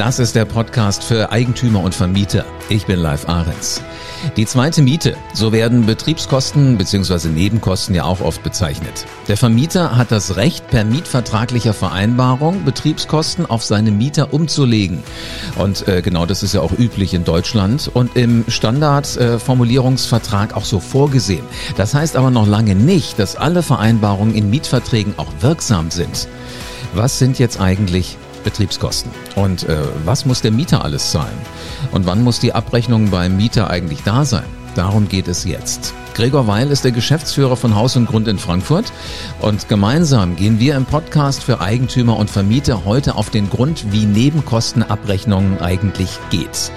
Das 0.00 0.18
ist 0.18 0.34
der 0.34 0.46
Podcast 0.46 1.04
für 1.04 1.30
Eigentümer 1.30 1.82
und 1.82 1.94
Vermieter. 1.94 2.46
Ich 2.70 2.86
bin 2.86 2.98
Live 2.98 3.28
Ahrens. 3.28 3.82
Die 4.34 4.46
zweite 4.46 4.80
Miete, 4.80 5.14
so 5.34 5.52
werden 5.52 5.84
Betriebskosten 5.84 6.78
bzw. 6.78 7.28
Nebenkosten 7.28 7.94
ja 7.94 8.04
auch 8.04 8.22
oft 8.22 8.42
bezeichnet. 8.42 9.04
Der 9.28 9.36
Vermieter 9.36 9.98
hat 9.98 10.10
das 10.10 10.36
Recht, 10.36 10.66
per 10.68 10.86
mietvertraglicher 10.86 11.74
Vereinbarung 11.74 12.64
Betriebskosten 12.64 13.44
auf 13.44 13.62
seine 13.62 13.90
Mieter 13.90 14.32
umzulegen. 14.32 15.02
Und 15.58 15.86
äh, 15.86 16.00
genau 16.00 16.24
das 16.24 16.42
ist 16.42 16.54
ja 16.54 16.62
auch 16.62 16.72
üblich 16.72 17.12
in 17.12 17.24
Deutschland 17.24 17.90
und 17.92 18.16
im 18.16 18.46
Standardformulierungsvertrag 18.48 20.52
äh, 20.52 20.54
auch 20.54 20.64
so 20.64 20.80
vorgesehen. 20.80 21.44
Das 21.76 21.92
heißt 21.92 22.16
aber 22.16 22.30
noch 22.30 22.46
lange 22.46 22.74
nicht, 22.74 23.18
dass 23.18 23.36
alle 23.36 23.62
Vereinbarungen 23.62 24.34
in 24.34 24.48
Mietverträgen 24.48 25.12
auch 25.18 25.28
wirksam 25.40 25.90
sind. 25.90 26.26
Was 26.94 27.18
sind 27.18 27.38
jetzt 27.38 27.60
eigentlich 27.60 28.16
Betriebskosten. 28.42 29.10
Und 29.36 29.64
äh, 29.64 29.76
was 30.04 30.26
muss 30.26 30.42
der 30.42 30.50
Mieter 30.50 30.84
alles 30.84 31.10
zahlen? 31.10 31.38
Und 31.92 32.06
wann 32.06 32.22
muss 32.22 32.40
die 32.40 32.52
Abrechnung 32.52 33.10
beim 33.10 33.36
Mieter 33.36 33.70
eigentlich 33.70 34.02
da 34.02 34.24
sein? 34.24 34.44
Darum 34.74 35.08
geht 35.08 35.28
es 35.28 35.44
jetzt. 35.44 35.94
Gregor 36.14 36.46
Weil 36.46 36.70
ist 36.70 36.84
der 36.84 36.92
Geschäftsführer 36.92 37.56
von 37.56 37.74
Haus 37.74 37.96
und 37.96 38.06
Grund 38.06 38.28
in 38.28 38.38
Frankfurt 38.38 38.92
und 39.40 39.68
gemeinsam 39.68 40.36
gehen 40.36 40.60
wir 40.60 40.76
im 40.76 40.84
Podcast 40.84 41.42
für 41.42 41.60
Eigentümer 41.60 42.16
und 42.16 42.30
Vermieter 42.30 42.84
heute 42.84 43.14
auf 43.14 43.30
den 43.30 43.48
Grund, 43.48 43.92
wie 43.92 44.06
Nebenkostenabrechnung 44.06 45.60
eigentlich 45.60 46.10
geht. 46.30 46.70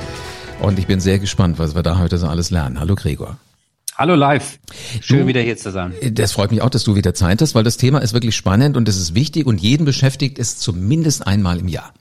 Und 0.61 0.79
ich 0.79 0.87
bin 0.87 0.99
sehr 0.99 1.19
gespannt, 1.19 1.59
was 1.59 1.75
wir 1.75 1.83
da 1.83 1.99
heute 1.99 2.17
so 2.17 2.27
alles 2.27 2.51
lernen. 2.51 2.79
Hallo 2.79 2.95
Gregor. 2.95 3.37
Hallo 3.95 4.15
live. 4.15 4.59
Schön 5.01 5.19
du, 5.19 5.27
wieder 5.27 5.41
hier 5.41 5.55
zu 5.55 5.71
sein. 5.71 5.93
Das 6.13 6.31
freut 6.31 6.49
mich 6.49 6.61
auch, 6.61 6.71
dass 6.71 6.83
du 6.83 6.95
wieder 6.95 7.13
Zeit 7.13 7.41
hast, 7.41 7.53
weil 7.53 7.63
das 7.63 7.77
Thema 7.77 7.99
ist 7.99 8.13
wirklich 8.13 8.35
spannend 8.35 8.75
und 8.75 8.89
es 8.89 8.97
ist 8.99 9.13
wichtig 9.13 9.45
und 9.45 9.61
jeden 9.61 9.85
beschäftigt 9.85 10.39
es 10.39 10.57
zumindest 10.57 11.27
einmal 11.27 11.59
im 11.59 11.67
Jahr. 11.67 11.93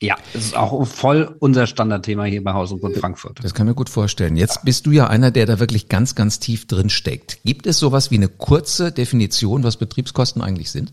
Ja, 0.00 0.16
das 0.32 0.44
ist 0.44 0.56
auch 0.56 0.86
voll 0.86 1.34
unser 1.40 1.66
Standardthema 1.66 2.24
hier 2.24 2.44
bei 2.44 2.52
Haus 2.52 2.70
und 2.70 2.80
Grund 2.80 2.96
Frankfurt. 2.96 3.42
Das 3.42 3.54
kann 3.54 3.66
mir 3.66 3.74
gut 3.74 3.88
vorstellen. 3.88 4.36
Jetzt 4.36 4.64
bist 4.64 4.86
du 4.86 4.92
ja 4.92 5.08
einer, 5.08 5.30
der 5.32 5.46
da 5.46 5.58
wirklich 5.58 5.88
ganz, 5.88 6.14
ganz 6.14 6.38
tief 6.38 6.66
drin 6.66 6.90
steckt. 6.90 7.38
Gibt 7.44 7.66
es 7.66 7.78
sowas 7.78 8.10
wie 8.10 8.16
eine 8.16 8.28
kurze 8.28 8.92
Definition, 8.92 9.64
was 9.64 9.76
Betriebskosten 9.76 10.40
eigentlich 10.40 10.70
sind? 10.70 10.92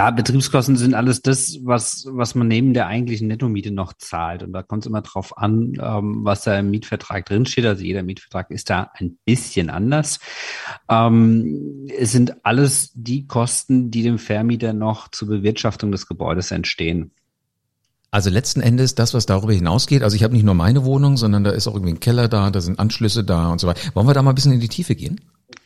Ja, 0.00 0.10
Betriebskosten 0.10 0.78
sind 0.78 0.94
alles 0.94 1.20
das, 1.20 1.58
was, 1.62 2.06
was 2.08 2.34
man 2.34 2.48
neben 2.48 2.72
der 2.72 2.86
eigentlichen 2.86 3.28
Nettomiete 3.28 3.70
noch 3.70 3.92
zahlt. 3.92 4.42
Und 4.42 4.54
da 4.54 4.62
kommt 4.62 4.84
es 4.84 4.86
immer 4.86 5.02
drauf 5.02 5.36
an, 5.36 5.74
ähm, 5.78 6.20
was 6.24 6.44
da 6.44 6.58
im 6.58 6.70
Mietvertrag 6.70 7.26
drinsteht. 7.26 7.66
Also 7.66 7.84
jeder 7.84 8.02
Mietvertrag 8.02 8.50
ist 8.50 8.70
da 8.70 8.90
ein 8.94 9.18
bisschen 9.26 9.68
anders. 9.68 10.18
Ähm, 10.88 11.86
es 11.94 12.12
sind 12.12 12.46
alles 12.46 12.92
die 12.94 13.26
Kosten, 13.26 13.90
die 13.90 14.02
dem 14.02 14.16
Vermieter 14.16 14.72
noch 14.72 15.08
zur 15.10 15.28
Bewirtschaftung 15.28 15.92
des 15.92 16.06
Gebäudes 16.06 16.50
entstehen. 16.50 17.10
Also 18.10 18.30
letzten 18.30 18.62
Endes 18.62 18.94
das, 18.94 19.12
was 19.12 19.26
darüber 19.26 19.52
hinausgeht. 19.52 20.02
Also 20.02 20.16
ich 20.16 20.24
habe 20.24 20.32
nicht 20.32 20.46
nur 20.46 20.54
meine 20.54 20.86
Wohnung, 20.86 21.18
sondern 21.18 21.44
da 21.44 21.50
ist 21.50 21.68
auch 21.68 21.74
irgendwie 21.74 21.92
ein 21.92 22.00
Keller 22.00 22.28
da, 22.28 22.48
da 22.48 22.62
sind 22.62 22.78
Anschlüsse 22.78 23.22
da 23.22 23.52
und 23.52 23.60
so 23.60 23.66
weiter. 23.66 23.82
Wollen 23.92 24.06
wir 24.06 24.14
da 24.14 24.22
mal 24.22 24.30
ein 24.30 24.34
bisschen 24.34 24.54
in 24.54 24.60
die 24.60 24.68
Tiefe 24.68 24.94
gehen? 24.94 25.20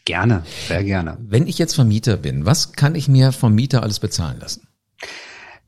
Gerne, 0.04 0.42
sehr 0.68 0.84
gerne. 0.84 1.16
Wenn 1.20 1.46
ich 1.46 1.58
jetzt 1.58 1.74
Vermieter 1.74 2.16
bin, 2.16 2.44
was 2.44 2.72
kann 2.72 2.94
ich 2.94 3.08
mir 3.08 3.32
vom 3.32 3.54
Mieter 3.54 3.82
alles 3.82 4.00
bezahlen 4.00 4.38
lassen? 4.38 4.68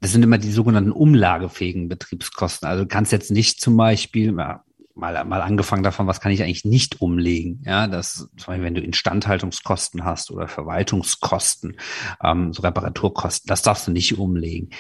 Das 0.01 0.13
sind 0.13 0.23
immer 0.23 0.39
die 0.39 0.53
sogenannten 0.53 0.93
umlagefähigen 0.93 1.89
Betriebskosten. 1.89 2.69
Also 2.69 2.85
du 2.85 2.89
kannst 2.89 3.13
jetzt 3.13 3.31
nicht 3.31 3.63
zum 3.63 3.79
Beispiel, 3.79 4.33
mal, 4.33 4.63
mal 4.95 5.41
angefangen 5.41 5.83
davon, 5.83 6.07
was 6.07 6.21
kann 6.21 6.33
ich 6.33 6.43
eigentlich 6.43 6.67
nicht 6.67 7.01
umlegen? 7.01 7.63
Ja, 7.65 7.87
das 7.87 8.29
zum 8.37 8.47
Beispiel, 8.47 8.65
wenn 8.65 8.75
du 8.75 8.83
Instandhaltungskosten 8.83 10.05
hast 10.05 10.31
oder 10.31 10.49
Verwaltungskosten, 10.49 11.77
ähm, 12.23 12.53
so 12.53 12.61
Reparaturkosten, 12.61 13.49
das 13.49 13.63
darfst 13.63 13.87
du 13.87 13.93
nicht 13.93 14.19
umlegen. 14.19 14.71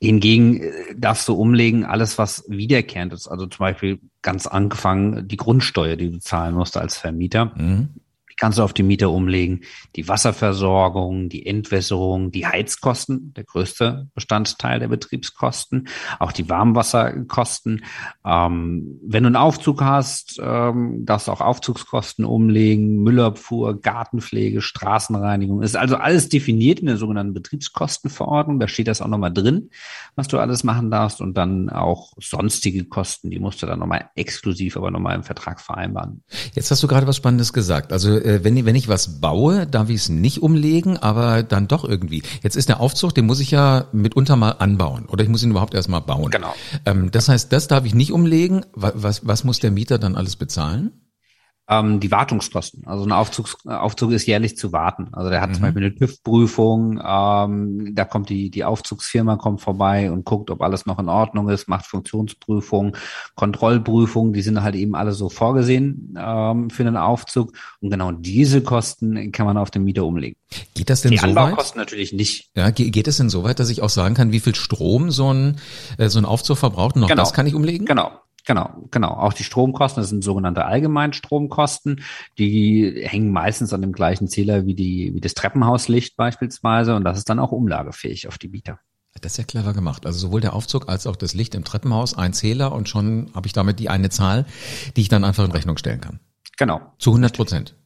Hingegen 0.00 0.60
äh, 0.60 0.72
darfst 0.96 1.28
du 1.28 1.34
umlegen 1.34 1.84
alles, 1.84 2.18
was 2.18 2.44
wiederkehrend 2.48 3.12
ist. 3.12 3.28
Also 3.28 3.46
zum 3.46 3.58
Beispiel 3.58 4.00
ganz 4.22 4.48
angefangen 4.48 5.28
die 5.28 5.36
Grundsteuer, 5.36 5.94
die 5.94 6.10
du 6.10 6.18
zahlen 6.18 6.56
musst 6.56 6.76
als 6.76 6.96
Vermieter. 6.96 7.52
Mhm. 7.56 7.90
Die 8.34 8.36
kannst 8.36 8.58
du 8.58 8.64
auf 8.64 8.72
die 8.72 8.82
Mieter 8.82 9.10
umlegen. 9.10 9.60
Die 9.94 10.08
Wasserversorgung, 10.08 11.28
die 11.28 11.46
Entwässerung, 11.46 12.32
die 12.32 12.46
Heizkosten, 12.46 13.32
der 13.34 13.44
größte 13.44 14.08
Bestandteil 14.12 14.80
der 14.80 14.88
Betriebskosten, 14.88 15.86
auch 16.18 16.32
die 16.32 16.48
Warmwasserkosten. 16.48 17.84
Ähm, 18.26 18.98
wenn 19.06 19.22
du 19.22 19.28
einen 19.28 19.36
Aufzug 19.36 19.82
hast, 19.82 20.40
ähm, 20.42 21.06
darfst 21.06 21.28
du 21.28 21.32
auch 21.32 21.40
Aufzugskosten 21.40 22.24
umlegen, 22.24 23.04
Müllabfuhr, 23.04 23.80
Gartenpflege, 23.80 24.60
Straßenreinigung. 24.60 25.62
ist 25.62 25.76
also 25.76 25.94
alles 25.94 26.28
definiert 26.28 26.80
in 26.80 26.86
der 26.86 26.96
sogenannten 26.96 27.34
Betriebskostenverordnung. 27.34 28.58
Da 28.58 28.66
steht 28.66 28.88
das 28.88 29.00
auch 29.00 29.06
nochmal 29.06 29.32
drin, 29.32 29.70
was 30.16 30.26
du 30.26 30.38
alles 30.38 30.64
machen 30.64 30.90
darfst. 30.90 31.20
Und 31.20 31.36
dann 31.36 31.68
auch 31.68 32.14
sonstige 32.20 32.84
Kosten, 32.84 33.30
die 33.30 33.38
musst 33.38 33.62
du 33.62 33.66
dann 33.66 33.78
nochmal 33.78 34.10
exklusiv, 34.16 34.76
aber 34.76 34.90
nochmal 34.90 35.14
im 35.14 35.22
Vertrag 35.22 35.60
vereinbaren. 35.60 36.24
Jetzt 36.54 36.72
hast 36.72 36.82
du 36.82 36.88
gerade 36.88 37.06
was 37.06 37.16
Spannendes 37.16 37.52
gesagt. 37.52 37.92
Also 37.92 38.23
äh, 38.24 38.42
wenn, 38.42 38.64
wenn 38.64 38.74
ich 38.74 38.88
was 38.88 39.20
baue, 39.20 39.66
darf 39.66 39.88
ich 39.88 39.96
es 39.96 40.08
nicht 40.08 40.42
umlegen, 40.42 40.96
aber 40.96 41.42
dann 41.42 41.68
doch 41.68 41.84
irgendwie. 41.84 42.22
Jetzt 42.42 42.56
ist 42.56 42.68
der 42.68 42.80
Aufzug, 42.80 43.14
den 43.14 43.26
muss 43.26 43.40
ich 43.40 43.50
ja 43.50 43.86
mitunter 43.92 44.36
mal 44.36 44.52
anbauen 44.52 45.06
oder 45.06 45.22
ich 45.22 45.30
muss 45.30 45.42
ihn 45.42 45.50
überhaupt 45.50 45.74
erst 45.74 45.88
mal 45.88 46.00
bauen. 46.00 46.30
Genau. 46.30 46.54
Ähm, 46.86 47.10
das 47.10 47.28
heißt, 47.28 47.52
das 47.52 47.68
darf 47.68 47.84
ich 47.84 47.94
nicht 47.94 48.12
umlegen. 48.12 48.64
Was, 48.72 49.26
was 49.26 49.44
muss 49.44 49.60
der 49.60 49.70
Mieter 49.70 49.98
dann 49.98 50.16
alles 50.16 50.36
bezahlen? 50.36 50.92
Ähm, 51.66 51.98
die 51.98 52.10
Wartungskosten. 52.10 52.86
Also 52.86 53.04
ein 53.04 53.12
Aufzug, 53.12 53.56
Aufzug 53.64 54.12
ist 54.12 54.26
jährlich 54.26 54.56
zu 54.58 54.72
warten. 54.72 55.08
Also 55.12 55.30
der 55.30 55.40
hat 55.40 55.48
mhm. 55.48 55.54
zum 55.54 55.62
Beispiel 55.62 55.84
eine 55.84 55.94
TÜV-Prüfung, 55.94 57.00
ähm, 57.02 57.94
da 57.94 58.04
kommt 58.04 58.28
die, 58.28 58.50
die 58.50 58.64
Aufzugsfirma 58.64 59.36
kommt 59.36 59.62
vorbei 59.62 60.10
und 60.10 60.26
guckt, 60.26 60.50
ob 60.50 60.60
alles 60.60 60.84
noch 60.84 60.98
in 60.98 61.08
Ordnung 61.08 61.48
ist, 61.48 61.66
macht 61.66 61.86
Funktionsprüfung, 61.86 62.96
Kontrollprüfung, 63.34 64.34
die 64.34 64.42
sind 64.42 64.62
halt 64.62 64.74
eben 64.74 64.94
alle 64.94 65.12
so 65.12 65.30
vorgesehen 65.30 66.18
ähm, 66.20 66.68
für 66.68 66.82
einen 66.82 66.98
Aufzug. 66.98 67.54
Und 67.80 67.88
genau 67.88 68.12
diese 68.12 68.62
Kosten 68.62 69.32
kann 69.32 69.46
man 69.46 69.56
auf 69.56 69.70
den 69.70 69.84
Mieter 69.84 70.04
umlegen. 70.04 70.36
Geht 70.74 70.90
das 70.90 71.00
denn 71.00 71.12
die 71.12 71.18
so 71.18 71.26
Anbaukosten 71.26 71.80
weit? 71.80 71.86
natürlich 71.86 72.12
nicht. 72.12 72.50
Ja, 72.54 72.70
geht 72.70 73.08
es 73.08 73.16
denn 73.16 73.30
so 73.30 73.42
weit, 73.42 73.58
dass 73.58 73.70
ich 73.70 73.80
auch 73.80 73.88
sagen 73.88 74.14
kann, 74.14 74.32
wie 74.32 74.40
viel 74.40 74.54
Strom 74.54 75.10
so 75.10 75.32
ein, 75.32 75.56
äh, 75.96 76.10
so 76.10 76.18
ein 76.18 76.26
Aufzug 76.26 76.58
verbraucht 76.58 76.96
und 76.96 77.00
noch 77.00 77.08
genau. 77.08 77.22
das 77.22 77.32
kann 77.32 77.46
ich 77.46 77.54
umlegen? 77.54 77.86
Genau. 77.86 78.12
Genau, 78.46 78.88
genau. 78.90 79.08
Auch 79.08 79.32
die 79.32 79.44
Stromkosten, 79.44 80.02
das 80.02 80.10
sind 80.10 80.22
sogenannte 80.22 80.66
Allgemeinstromkosten. 80.66 82.02
Die 82.38 83.02
hängen 83.02 83.32
meistens 83.32 83.72
an 83.72 83.80
dem 83.80 83.92
gleichen 83.92 84.28
Zähler 84.28 84.66
wie 84.66 84.74
die, 84.74 85.14
wie 85.14 85.20
das 85.20 85.34
Treppenhauslicht 85.34 86.16
beispielsweise. 86.16 86.94
Und 86.94 87.04
das 87.04 87.16
ist 87.16 87.28
dann 87.30 87.38
auch 87.38 87.52
umlagefähig 87.52 88.28
auf 88.28 88.36
die 88.36 88.48
Bieter. 88.48 88.78
Das 89.20 89.32
ist 89.32 89.38
ja 89.38 89.44
clever 89.44 89.72
gemacht. 89.72 90.04
Also 90.04 90.18
sowohl 90.18 90.40
der 90.40 90.54
Aufzug 90.54 90.88
als 90.88 91.06
auch 91.06 91.16
das 91.16 91.34
Licht 91.34 91.54
im 91.54 91.64
Treppenhaus, 91.64 92.18
ein 92.18 92.34
Zähler 92.34 92.72
und 92.72 92.88
schon 92.88 93.30
habe 93.34 93.46
ich 93.46 93.52
damit 93.52 93.78
die 93.78 93.88
eine 93.88 94.10
Zahl, 94.10 94.44
die 94.96 95.02
ich 95.02 95.08
dann 95.08 95.24
einfach 95.24 95.44
in 95.44 95.52
Rechnung 95.52 95.78
stellen 95.78 96.00
kann. 96.00 96.20
Genau. 96.58 96.80
Zu 96.98 97.10
100 97.10 97.34
Prozent. 97.34 97.76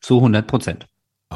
Zu 0.00 0.16
100 0.16 0.46
Prozent. 0.46 0.86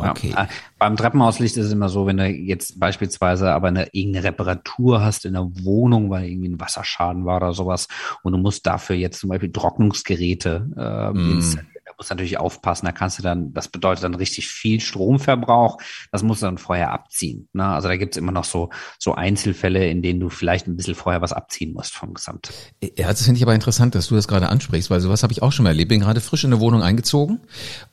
Okay. 0.03 0.31
Ja, 0.31 0.45
äh, 0.45 0.47
beim 0.79 0.97
Treppenhauslicht 0.97 1.57
ist 1.57 1.67
es 1.67 1.73
immer 1.73 1.89
so, 1.89 2.07
wenn 2.07 2.17
du 2.17 2.27
jetzt 2.27 2.79
beispielsweise 2.79 3.53
aber 3.53 3.69
eine 3.69 3.89
irgendeine 3.93 4.25
Reparatur 4.25 5.03
hast 5.05 5.25
in 5.25 5.35
der 5.35 5.47
Wohnung, 5.65 6.11
weil 6.11 6.27
irgendwie 6.27 6.49
ein 6.49 6.61
Wasserschaden 6.61 7.25
war 7.25 7.37
oder 7.37 7.53
sowas 7.53 7.89
und 8.23 8.33
du 8.33 8.39
musst 8.39 8.67
dafür 8.67 8.97
jetzt 8.97 9.21
zum 9.21 9.31
Beispiel 9.31 9.53
Trocknungsgeräte 9.53 10.71
äh, 10.77 11.11
mm. 11.13 11.33
installieren 11.33 11.78
musst 11.99 12.11
natürlich 12.11 12.39
aufpassen, 12.39 12.87
da 12.87 12.93
kannst 12.93 13.19
du 13.19 13.23
dann, 13.23 13.53
das 13.53 13.69
bedeutet 13.69 14.05
dann 14.05 14.15
richtig 14.15 14.49
viel 14.49 14.81
Stromverbrauch, 14.81 15.79
das 16.13 16.23
musst 16.23 16.43
du 16.43 16.47
dann 16.47 16.59
vorher 16.59 16.93
abziehen. 16.93 17.49
Ne? 17.53 17.65
Also 17.65 17.89
da 17.89 17.97
gibt's 17.97 18.17
immer 18.17 18.33
noch 18.33 18.45
so, 18.45 18.71
so 18.99 19.15
Einzelfälle, 19.15 19.89
in 19.89 20.01
denen 20.01 20.21
du 20.21 20.29
vielleicht 20.31 20.67
ein 20.67 20.77
bisschen 20.77 20.95
vorher 20.95 21.21
was 21.21 21.33
abziehen 21.33 21.73
musst 21.73 21.93
vom 21.93 22.15
Gesamt. 22.15 22.51
Ja, 22.97 23.09
das 23.09 23.23
finde 23.23 23.39
ich 23.39 23.43
aber 23.43 23.55
interessant, 23.55 23.95
dass 23.95 24.07
du 24.07 24.15
das 24.15 24.29
gerade 24.29 24.49
ansprichst, 24.49 24.91
weil 24.91 25.01
sowas 25.01 25.23
habe 25.23 25.33
ich 25.33 25.43
auch 25.43 25.53
schon 25.53 25.65
mal 25.65 25.71
erlebt. 25.71 25.89
Bin 25.89 26.01
gerade 26.01 26.21
frisch 26.21 26.45
in 26.45 26.53
eine 26.53 26.61
Wohnung 26.61 26.83
eingezogen 26.83 27.41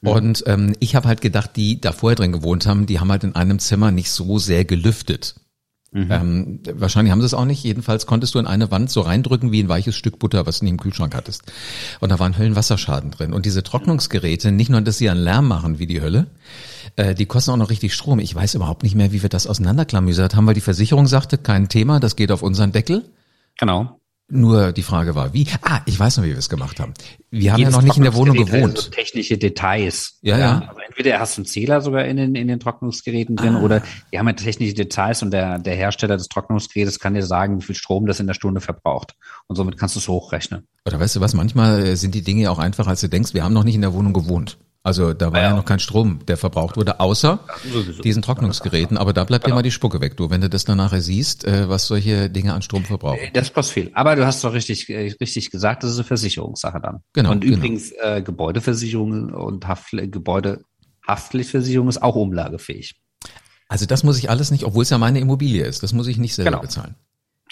mhm. 0.02 0.10
und 0.10 0.44
ähm, 0.48 0.76
ich 0.80 0.96
habe 0.96 1.08
halt 1.08 1.22
gedacht, 1.22 1.52
die 1.56 1.82
da 1.82 1.92
vorher 1.92 2.16
drin 2.16 2.32
gewohnt 2.32 2.68
haben, 2.68 2.86
die 2.86 3.00
haben 3.00 3.12
halt 3.12 3.24
in 3.24 3.36
einem 3.36 3.60
Zimmer 3.60 3.92
nicht 3.92 4.12
so 4.12 4.38
sehr 4.38 4.66
gelüftet. 4.66 5.36
Mhm. 5.96 6.12
Ähm, 6.12 6.60
wahrscheinlich 6.74 7.14
haben 7.14 7.22
sie 7.22 7.26
es 7.26 7.34
auch 7.34 7.46
nicht. 7.46 7.64
Jedenfalls 7.64 8.06
konntest 8.06 8.36
du 8.36 8.40
in 8.40 8.48
eine 8.48 8.70
Wand 8.70 8.92
so 8.92 9.00
reindrücken 9.00 9.54
wie 9.54 9.64
ein 9.64 9.70
weiches 9.70 9.96
Stück 9.96 10.20
Butter, 10.20 10.46
was 10.46 10.60
du 10.60 10.66
im 10.66 10.78
Kühlschrank 10.78 11.16
hattest. 11.16 11.44
Und 12.02 12.12
da 12.12 12.20
waren 12.20 12.38
Höllenwasserschaden 12.38 13.12
drin. 13.12 13.32
Und 13.32 13.46
diese 13.46 13.64
Trocknungsgeräte, 13.64 14.52
nicht 14.52 14.70
nur, 14.70 14.82
dass 14.82 14.98
sie 14.98 15.10
einen 15.10 15.22
Lärm 15.22 15.48
machen 15.48 15.80
wie 15.80 15.88
die 15.88 16.02
Hölle, 16.02 16.28
äh, 16.98 17.16
die 17.16 17.26
kosten 17.26 17.52
auch 17.52 17.58
noch 17.58 17.70
richtig 17.70 17.94
Strom. 17.94 18.20
Ich 18.20 18.36
weiß 18.36 18.56
überhaupt 18.56 18.84
nicht 18.84 18.94
mehr, 18.94 19.14
wie 19.14 19.22
wir 19.22 19.30
das 19.30 19.48
auseinanderklamüsert 19.48 20.36
haben, 20.36 20.46
weil 20.46 20.54
die 20.54 20.60
Versicherung 20.60 21.08
sagte, 21.08 21.38
kein 21.38 21.70
Thema, 21.70 22.02
das 22.02 22.18
geht 22.18 22.34
auf 22.34 22.42
unseren 22.42 22.74
Deckel. 22.74 23.06
Genau. 23.58 24.02
Nur 24.28 24.72
die 24.72 24.82
Frage 24.82 25.14
war, 25.14 25.34
wie? 25.34 25.46
Ah, 25.62 25.82
ich 25.86 26.00
weiß 26.00 26.18
noch, 26.18 26.24
wie 26.24 26.30
wir 26.30 26.38
es 26.38 26.50
gemacht 26.50 26.80
haben. 26.80 26.96
Wir 27.30 27.52
haben 27.52 27.60
Jedes 27.60 27.74
ja 27.76 27.80
noch 27.80 27.86
nicht 27.86 27.98
in 27.98 28.04
der 28.04 28.16
Wohnung 28.16 28.36
gewohnt. 28.36 28.78
So 28.78 28.90
technische 28.90 29.38
Details. 29.38 30.18
Ja, 30.22 30.38
ja. 30.38 30.46
ja. 30.62 30.68
Also 30.68 30.82
entweder 30.88 31.20
hast 31.20 31.38
du 31.38 31.42
einen 31.42 31.46
Zähler 31.46 31.82
sogar 31.82 32.06
in 32.06 32.18
den, 32.18 32.34
in 32.34 32.48
den 32.48 32.60
Trocknungsgeräten 32.60 33.36
drin 33.36 33.56
ah. 33.56 33.62
oder 33.62 33.84
die 34.12 34.18
haben 34.18 34.28
ja 34.28 34.34
technische 34.34 34.74
Details 34.74 35.22
und 35.22 35.30
der, 35.30 35.60
der 35.60 35.76
Hersteller 35.76 36.18
des 36.18 36.28
Trocknungsgerätes 36.28 37.00
kann 37.00 37.14
dir 37.14 37.24
sagen, 37.24 37.62
wie 37.62 37.66
viel 37.66 37.76
Strom 37.76 38.08
das 38.08 38.20
in 38.20 38.26
der 38.26 38.34
Stunde 38.34 38.62
verbraucht. 38.62 39.16
Und 39.46 39.58
somit 39.58 39.78
kannst 39.78 39.96
du 39.96 40.00
es 40.00 40.08
hochrechnen. 40.08 40.68
Oder 40.88 41.00
weißt 41.00 41.18
du 41.18 41.22
was, 41.22 41.36
manchmal 41.36 41.86
äh, 41.86 41.96
sind 41.96 42.16
die 42.16 42.24
Dinge 42.24 42.50
auch 42.50 42.58
einfacher, 42.58 42.90
als 42.90 43.02
du 43.02 43.08
denkst. 43.08 43.36
Wir 43.36 43.44
haben 43.44 43.54
noch 43.54 43.64
nicht 43.64 43.76
in 43.76 43.82
der 43.82 43.94
Wohnung 43.94 44.14
gewohnt. 44.14 44.58
Also 44.86 45.16
da 45.16 45.34
war 45.34 45.42
ja, 45.42 45.50
ja 45.50 45.56
noch 45.56 45.66
kein 45.66 45.80
Strom, 45.80 46.20
der 46.28 46.38
verbraucht 46.38 46.78
wurde, 46.78 47.00
außer 47.00 47.40
diesen 48.04 48.22
Trocknungsgeräten. 48.22 48.98
Aber 48.98 49.14
da 49.14 49.24
bleibt 49.24 49.44
genau. 49.44 49.56
dir 49.56 49.58
mal 49.58 49.64
die 49.64 49.72
Spucke 49.72 50.00
weg, 50.00 50.16
du, 50.16 50.30
wenn 50.30 50.42
du 50.42 50.48
das 50.48 50.64
dann 50.64 50.78
nachher 50.78 51.02
siehst, 51.02 51.44
äh, 51.44 51.68
was 51.68 51.88
solche 51.88 52.30
Dinge 52.30 52.54
an 52.54 52.62
Strom 52.62 52.86
verbrauchen. 52.86 53.18
Äh, 53.18 53.32
das 53.34 53.52
kostet 53.52 53.74
viel. 53.74 53.92
Aber 53.96 54.16
du 54.16 54.28
hast 54.28 54.44
doch 54.44 54.54
richtig, 54.54 54.88
äh, 54.90 55.12
richtig 55.20 55.50
gesagt, 55.50 55.82
das 55.82 55.90
ist 55.90 55.98
eine 55.98 56.04
Versicherungssache 56.04 56.80
dann. 56.80 57.00
Genau. 57.14 57.32
Und 57.32 57.42
genau. 57.42 57.58
übrigens 57.58 57.94
äh, 57.94 58.22
Gebäudeversicherung 58.22 59.34
und 59.34 59.68
Haft, 59.68 59.90
Gebäudehaftpflichtversicherung 59.90 61.90
ist 61.90 62.04
auch 62.04 62.16
umlagefähig. 62.16 62.94
Also 63.68 63.88
das 63.88 64.04
muss 64.04 64.20
ich 64.20 64.30
alles 64.30 64.52
nicht, 64.52 64.66
obwohl 64.66 64.84
es 64.84 64.92
ja 64.92 65.00
meine 65.00 65.20
Immobilie 65.20 65.66
ist. 65.66 65.82
Das 65.82 65.94
muss 65.94 66.06
ich 66.06 66.20
nicht 66.20 66.36
selber 66.36 66.52
genau. 66.52 66.62
bezahlen. 66.62 66.94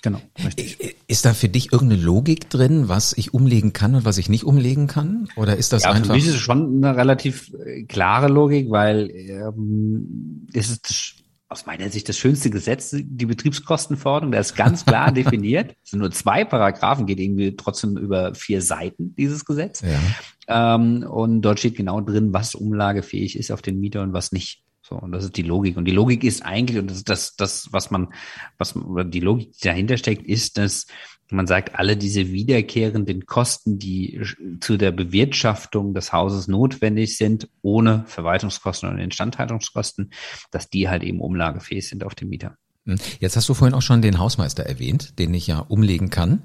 Genau, 0.03 0.21
richtig. 0.43 0.97
Ist 1.07 1.23
da 1.23 1.33
für 1.33 1.47
dich 1.47 1.71
irgendeine 1.71 2.01
Logik 2.01 2.49
drin, 2.49 2.89
was 2.89 3.13
ich 3.13 3.33
umlegen 3.33 3.71
kann 3.71 3.95
und 3.95 4.03
was 4.03 4.17
ich 4.17 4.27
nicht 4.27 4.43
umlegen 4.43 4.87
kann? 4.87 5.29
Oder 5.37 5.55
ist 5.55 5.71
das 5.71 5.83
ja, 5.83 5.91
einfach? 5.91 6.07
Für 6.07 6.13
mich 6.13 6.27
ist 6.27 6.35
es 6.35 6.41
schon 6.41 6.83
eine 6.83 6.97
relativ 6.97 7.53
äh, 7.53 7.83
klare 7.83 8.27
Logik, 8.27 8.69
weil 8.69 9.09
ähm, 9.09 10.45
es 10.53 10.69
ist 10.69 11.23
aus 11.47 11.65
meiner 11.65 11.89
Sicht 11.89 12.09
das 12.09 12.17
schönste 12.17 12.49
Gesetz, 12.49 12.93
die 12.93 13.25
Betriebskostenverordnung. 13.25 14.31
Der 14.31 14.41
ist 14.41 14.55
ganz 14.55 14.83
klar 14.85 15.13
definiert. 15.13 15.75
Es 15.85 15.91
sind 15.91 15.99
nur 15.99 16.11
zwei 16.11 16.43
Paragraphen, 16.43 17.05
geht 17.05 17.19
irgendwie 17.19 17.55
trotzdem 17.55 17.95
über 17.95 18.35
vier 18.35 18.61
Seiten, 18.61 19.15
dieses 19.15 19.45
Gesetz. 19.45 19.81
Ja. 19.81 20.75
Ähm, 20.75 21.03
und 21.09 21.41
dort 21.43 21.59
steht 21.59 21.77
genau 21.77 22.01
drin, 22.01 22.33
was 22.33 22.55
umlagefähig 22.55 23.37
ist 23.37 23.51
auf 23.51 23.61
den 23.61 23.79
Mieter 23.79 24.01
und 24.01 24.11
was 24.11 24.33
nicht. 24.33 24.63
So, 24.85 24.95
und 24.95 25.13
das 25.13 25.23
ist 25.23 25.37
die 25.37 25.43
Logik. 25.43 25.77
Und 25.77 25.85
die 25.85 25.91
Logik 25.91 26.25
ist 26.25 26.43
eigentlich, 26.43 26.77
und 26.77 26.89
das 26.89 26.97
ist 26.97 27.09
das, 27.09 27.35
das, 27.37 27.69
was 27.71 27.89
man, 27.89 28.09
was, 28.57 28.75
oder 28.75 29.05
die 29.05 29.21
Logik, 29.21 29.53
die 29.53 29.67
dahinter 29.67 29.95
steckt, 29.97 30.27
ist, 30.27 30.57
dass 30.57 30.87
man 31.31 31.47
sagt, 31.47 31.79
alle 31.79 31.95
diese 31.95 32.31
wiederkehrenden 32.31 33.25
Kosten, 33.25 33.79
die 33.79 34.21
zu 34.59 34.75
der 34.75 34.91
Bewirtschaftung 34.91 35.93
des 35.93 36.11
Hauses 36.11 36.49
notwendig 36.49 37.17
sind, 37.17 37.47
ohne 37.61 38.03
Verwaltungskosten 38.07 38.89
und 38.89 38.99
Instandhaltungskosten, 38.99 40.11
dass 40.51 40.69
die 40.69 40.89
halt 40.89 41.03
eben 41.03 41.21
umlagefähig 41.21 41.87
sind 41.87 42.03
auf 42.03 42.13
den 42.13 42.27
Mieter. 42.27 42.57
Hm. 42.85 42.97
Jetzt 43.19 43.37
hast 43.37 43.47
du 43.47 43.53
vorhin 43.53 43.73
auch 43.73 43.81
schon 43.81 44.01
den 44.01 44.19
Hausmeister 44.19 44.63
erwähnt, 44.63 45.17
den 45.17 45.33
ich 45.33 45.47
ja 45.47 45.59
umlegen 45.59 46.09
kann. 46.09 46.43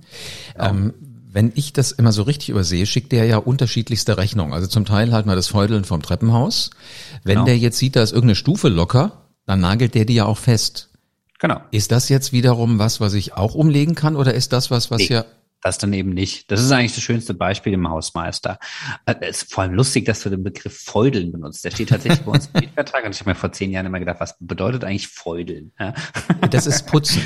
Ja. 0.57 0.71
Ähm, 0.71 0.95
wenn 1.39 1.53
ich 1.55 1.73
das 1.73 1.93
immer 1.93 2.11
so 2.11 2.25
richtig 2.25 2.49
übersehe, 2.49 2.85
schickt 2.85 3.13
der 3.13 3.25
ja 3.27 3.37
unterschiedlichste 3.37 4.19
Rechnungen. 4.19 4.53
Also 4.53 4.67
zum 4.67 4.85
Teil 4.85 5.13
halt 5.13 5.25
mal 5.25 5.37
das 5.37 5.47
Feudeln 5.47 5.85
vom 5.85 6.03
Treppenhaus. 6.03 6.71
Wenn 7.23 7.35
genau. 7.35 7.45
der 7.45 7.57
jetzt 7.57 7.79
sieht, 7.79 7.95
da 7.95 8.03
ist 8.03 8.11
irgendeine 8.11 8.35
Stufe 8.35 8.67
locker, 8.67 9.29
dann 9.47 9.61
nagelt 9.61 9.95
der 9.95 10.05
die 10.05 10.17
ja 10.17 10.25
auch 10.25 10.37
fest. 10.37 10.91
Genau. 11.39 11.61
Ist 11.71 11.93
das 11.93 12.09
jetzt 12.09 12.33
wiederum 12.33 12.81
was, 12.81 13.01
was 13.01 13.15
ich 13.15 13.35
auch 13.35 13.55
umlegen 13.55 13.95
kann 13.95 14.17
oder 14.17 14.35
ist 14.35 14.53
das 14.53 14.73
was, 14.73 14.91
was 14.91 14.99
nee, 14.99 15.15
ja 15.15 15.27
das 15.61 15.79
dann 15.79 15.93
eben 15.93 16.11
nicht. 16.11 16.51
Das 16.51 16.61
ist 16.61 16.73
eigentlich 16.73 16.95
das 16.95 17.05
schönste 17.05 17.35
Beispiel 17.35 17.73
im 17.73 17.89
Hausmeister. 17.89 18.59
Äh, 19.07 19.15
es 19.21 19.43
ist 19.43 19.53
vor 19.53 19.63
allem 19.63 19.75
lustig, 19.75 20.07
dass 20.07 20.21
du 20.23 20.31
den 20.31 20.43
Begriff 20.43 20.77
Feudeln 20.77 21.31
benutzt. 21.31 21.65
Der 21.65 21.71
steht 21.71 21.91
tatsächlich 21.91 22.25
bei 22.25 22.33
uns 22.33 22.51
im 22.53 22.61
Mietvertrag 22.63 23.05
und 23.05 23.15
ich 23.15 23.21
habe 23.21 23.31
mir 23.31 23.37
vor 23.37 23.53
zehn 23.53 23.71
Jahren 23.71 23.87
immer 23.87 24.01
gedacht, 24.01 24.19
was 24.19 24.37
bedeutet 24.41 24.83
eigentlich 24.83 25.07
Feudeln? 25.07 25.73
Das 26.51 26.67
ist 26.67 26.87
Putzen. 26.87 27.23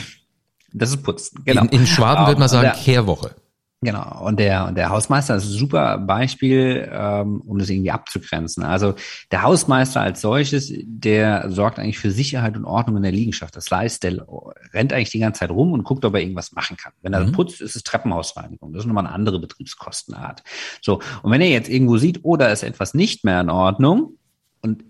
Das 0.74 0.90
ist 0.90 1.02
Putzen, 1.02 1.42
genau. 1.46 1.62
In, 1.62 1.68
in 1.68 1.86
Schwaben 1.86 2.26
würde 2.26 2.40
man 2.40 2.50
sagen 2.50 2.72
Kehrwoche. 2.78 3.36
Genau, 3.84 4.24
und 4.24 4.38
der, 4.38 4.68
und 4.68 4.76
der 4.76 4.90
Hausmeister 4.90 5.34
ist 5.34 5.46
ein 5.46 5.58
super 5.58 5.98
Beispiel, 5.98 6.88
ähm, 6.92 7.40
um 7.40 7.58
das 7.58 7.68
irgendwie 7.68 7.90
abzugrenzen. 7.90 8.62
Also 8.62 8.94
der 9.32 9.42
Hausmeister 9.42 10.00
als 10.00 10.20
solches, 10.20 10.72
der 10.84 11.50
sorgt 11.50 11.80
eigentlich 11.80 11.98
für 11.98 12.12
Sicherheit 12.12 12.56
und 12.56 12.64
Ordnung 12.64 12.98
in 12.98 13.02
der 13.02 13.10
Liegenschaft. 13.10 13.56
Das 13.56 13.68
heißt, 13.68 14.04
der 14.04 14.24
rennt 14.72 14.92
eigentlich 14.92 15.10
die 15.10 15.18
ganze 15.18 15.40
Zeit 15.40 15.50
rum 15.50 15.72
und 15.72 15.82
guckt, 15.82 16.04
ob 16.04 16.14
er 16.14 16.20
irgendwas 16.20 16.52
machen 16.52 16.76
kann. 16.76 16.92
Wenn 17.02 17.12
er 17.12 17.26
mhm. 17.26 17.32
putzt, 17.32 17.60
ist 17.60 17.74
es 17.74 17.82
Treppenhausreinigung. 17.82 18.72
Das 18.72 18.84
ist 18.84 18.86
nochmal 18.86 19.04
eine 19.04 19.14
andere 19.14 19.40
Betriebskostenart. 19.40 20.44
So, 20.80 21.00
und 21.22 21.32
wenn 21.32 21.40
er 21.40 21.48
jetzt 21.48 21.68
irgendwo 21.68 21.98
sieht, 21.98 22.20
oh, 22.22 22.36
da 22.36 22.52
ist 22.52 22.62
etwas 22.62 22.94
nicht 22.94 23.24
mehr 23.24 23.40
in 23.40 23.50
Ordnung 23.50 24.16
und 24.60 24.84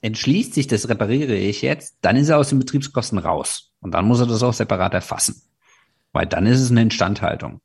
entschließt 0.00 0.54
sich, 0.54 0.66
das 0.66 0.88
repariere 0.88 1.34
ich 1.34 1.60
jetzt, 1.60 1.98
dann 2.00 2.16
ist 2.16 2.30
er 2.30 2.38
aus 2.38 2.48
den 2.48 2.58
Betriebskosten 2.58 3.18
raus. 3.18 3.74
Und 3.82 3.92
dann 3.92 4.06
muss 4.06 4.20
er 4.20 4.26
das 4.26 4.42
auch 4.42 4.54
separat 4.54 4.94
erfassen. 4.94 5.42
Weil 6.14 6.24
dann 6.24 6.46
ist 6.46 6.60
es 6.60 6.70
eine 6.70 6.80
Instandhaltung. 6.80 7.60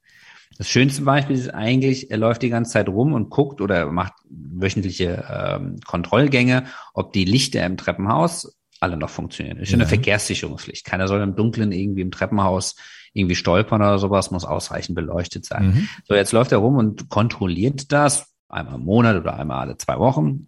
Das 0.58 0.70
schönste 0.70 1.02
Beispiel 1.02 1.36
ist 1.36 1.54
eigentlich, 1.54 2.12
er 2.12 2.18
läuft 2.18 2.42
die 2.42 2.50
ganze 2.50 2.72
Zeit 2.72 2.88
rum 2.88 3.14
und 3.14 3.30
guckt 3.30 3.60
oder 3.62 3.92
macht 3.92 4.14
wöchentliche 4.30 5.26
ähm, 5.30 5.80
Kontrollgänge, 5.86 6.66
ob 6.94 7.12
die 7.14 7.26
Lichter 7.26 7.66
im 7.66 7.78
Treppenhaus 7.78 8.58
alle 8.80 8.98
noch 8.98 9.10
funktionieren. 9.10 9.58
Das 9.58 9.68
ist 9.68 9.72
ja. 9.72 9.78
eine 9.78 9.88
Verkehrssicherungspflicht. 9.88 10.86
Keiner 10.86 11.08
soll 11.08 11.22
im 11.22 11.36
Dunkeln 11.36 11.72
irgendwie 11.72 12.02
im 12.02 12.12
Treppenhaus 12.12 12.76
irgendwie 13.14 13.36
stolpern 13.36 13.82
oder 13.82 14.00
sowas, 14.00 14.32
muss 14.32 14.46
ausreichend 14.46 14.96
beleuchtet 14.96 15.46
sein. 15.46 15.68
Mhm. 15.68 15.90
So, 16.06 16.16
jetzt 16.16 16.32
läuft 16.32 16.52
er 16.52 16.60
rum 16.60 16.76
und 16.76 17.10
kontrolliert 17.10 17.92
das 17.92 18.34
einmal 18.50 18.76
im 18.76 18.82
Monat 18.82 19.18
oder 19.18 19.38
einmal 19.38 19.62
alle 19.62 19.78
zwei 19.78 19.98
Wochen 20.00 20.48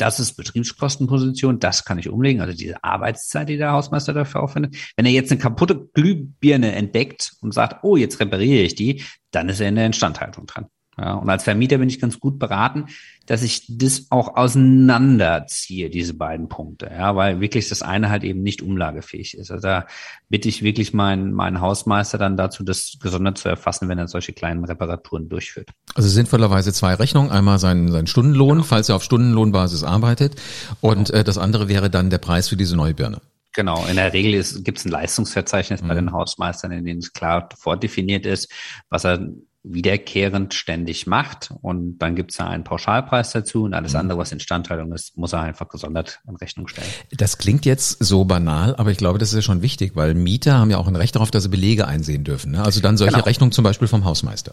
das 0.00 0.20
ist 0.20 0.34
Betriebskostenposition, 0.34 1.58
das 1.58 1.84
kann 1.84 1.98
ich 1.98 2.08
umlegen, 2.08 2.40
also 2.40 2.56
diese 2.56 2.82
Arbeitszeit, 2.82 3.48
die 3.48 3.56
der 3.56 3.72
Hausmeister 3.72 4.12
dafür 4.12 4.42
aufwendet. 4.42 4.76
Wenn 4.96 5.06
er 5.06 5.12
jetzt 5.12 5.30
eine 5.30 5.40
kaputte 5.40 5.88
Glühbirne 5.94 6.72
entdeckt 6.72 7.32
und 7.40 7.52
sagt, 7.52 7.84
oh, 7.84 7.96
jetzt 7.96 8.20
repariere 8.20 8.62
ich 8.62 8.74
die, 8.74 9.02
dann 9.30 9.48
ist 9.48 9.60
er 9.60 9.68
in 9.68 9.76
der 9.76 9.86
Instandhaltung 9.86 10.46
dran. 10.46 10.66
Ja, 10.98 11.14
und 11.14 11.28
als 11.28 11.44
Vermieter 11.44 11.76
bin 11.76 11.90
ich 11.90 12.00
ganz 12.00 12.18
gut 12.18 12.38
beraten, 12.38 12.86
dass 13.26 13.42
ich 13.42 13.66
das 13.68 14.06
auch 14.08 14.36
auseinanderziehe, 14.36 15.90
diese 15.90 16.14
beiden 16.14 16.48
Punkte, 16.48 16.90
ja, 16.90 17.14
weil 17.14 17.40
wirklich 17.40 17.68
das 17.68 17.82
eine 17.82 18.08
halt 18.08 18.24
eben 18.24 18.42
nicht 18.42 18.62
umlagefähig 18.62 19.36
ist. 19.36 19.50
Also 19.50 19.60
da 19.62 19.86
bitte 20.30 20.48
ich 20.48 20.62
wirklich 20.62 20.94
meinen, 20.94 21.32
meinen 21.32 21.60
Hausmeister 21.60 22.16
dann 22.16 22.38
dazu, 22.38 22.64
das 22.64 22.96
gesondert 23.02 23.36
zu 23.36 23.50
erfassen, 23.50 23.90
wenn 23.90 23.98
er 23.98 24.08
solche 24.08 24.32
kleinen 24.32 24.64
Reparaturen 24.64 25.28
durchführt. 25.28 25.68
Also 25.94 26.08
sinnvollerweise 26.08 26.72
zwei 26.72 26.94
Rechnungen. 26.94 27.30
Einmal 27.30 27.58
sein, 27.58 27.88
sein 27.88 28.06
Stundenlohn, 28.06 28.58
genau. 28.58 28.62
falls 28.64 28.88
er 28.88 28.96
auf 28.96 29.04
Stundenlohnbasis 29.04 29.84
arbeitet. 29.84 30.36
Und 30.80 31.08
genau. 31.08 31.20
äh, 31.20 31.24
das 31.24 31.36
andere 31.36 31.68
wäre 31.68 31.90
dann 31.90 32.08
der 32.08 32.18
Preis 32.18 32.48
für 32.48 32.56
diese 32.56 32.74
neue 32.74 32.94
Birne. 32.94 33.20
Genau, 33.52 33.86
in 33.86 33.96
der 33.96 34.12
Regel 34.12 34.42
gibt 34.62 34.78
es 34.78 34.84
ein 34.84 34.90
Leistungsverzeichnis 34.90 35.82
mhm. 35.82 35.88
bei 35.88 35.94
den 35.94 36.12
Hausmeistern, 36.12 36.72
in 36.72 36.84
dem 36.84 36.98
es 36.98 37.12
klar 37.12 37.48
vordefiniert 37.58 38.26
ist, 38.26 38.50
was 38.90 39.04
er 39.04 39.28
wiederkehrend 39.68 40.54
ständig 40.54 41.06
macht. 41.06 41.52
Und 41.60 41.98
dann 41.98 42.14
gibt 42.14 42.30
es 42.30 42.36
da 42.38 42.46
einen 42.46 42.64
Pauschalpreis 42.64 43.32
dazu 43.32 43.64
und 43.64 43.74
alles 43.74 43.92
mhm. 43.92 44.00
andere, 44.00 44.18
was 44.18 44.32
Instandhaltung 44.32 44.92
ist, 44.92 45.16
muss 45.16 45.32
er 45.32 45.40
einfach 45.40 45.68
gesondert 45.68 46.20
in 46.28 46.36
Rechnung 46.36 46.68
stellen. 46.68 46.88
Das 47.16 47.38
klingt 47.38 47.66
jetzt 47.66 48.02
so 48.02 48.24
banal, 48.24 48.76
aber 48.76 48.90
ich 48.90 48.98
glaube, 48.98 49.18
das 49.18 49.30
ist 49.30 49.36
ja 49.36 49.42
schon 49.42 49.62
wichtig, 49.62 49.92
weil 49.94 50.14
Mieter 50.14 50.58
haben 50.58 50.70
ja 50.70 50.78
auch 50.78 50.88
ein 50.88 50.96
Recht 50.96 51.16
darauf, 51.16 51.30
dass 51.30 51.42
sie 51.42 51.48
Belege 51.48 51.86
einsehen 51.86 52.24
dürfen. 52.24 52.52
Ne? 52.52 52.62
Also 52.64 52.80
dann 52.80 52.96
solche 52.96 53.14
genau. 53.14 53.24
Rechnungen 53.24 53.52
zum 53.52 53.64
Beispiel 53.64 53.88
vom 53.88 54.04
Hausmeister. 54.04 54.52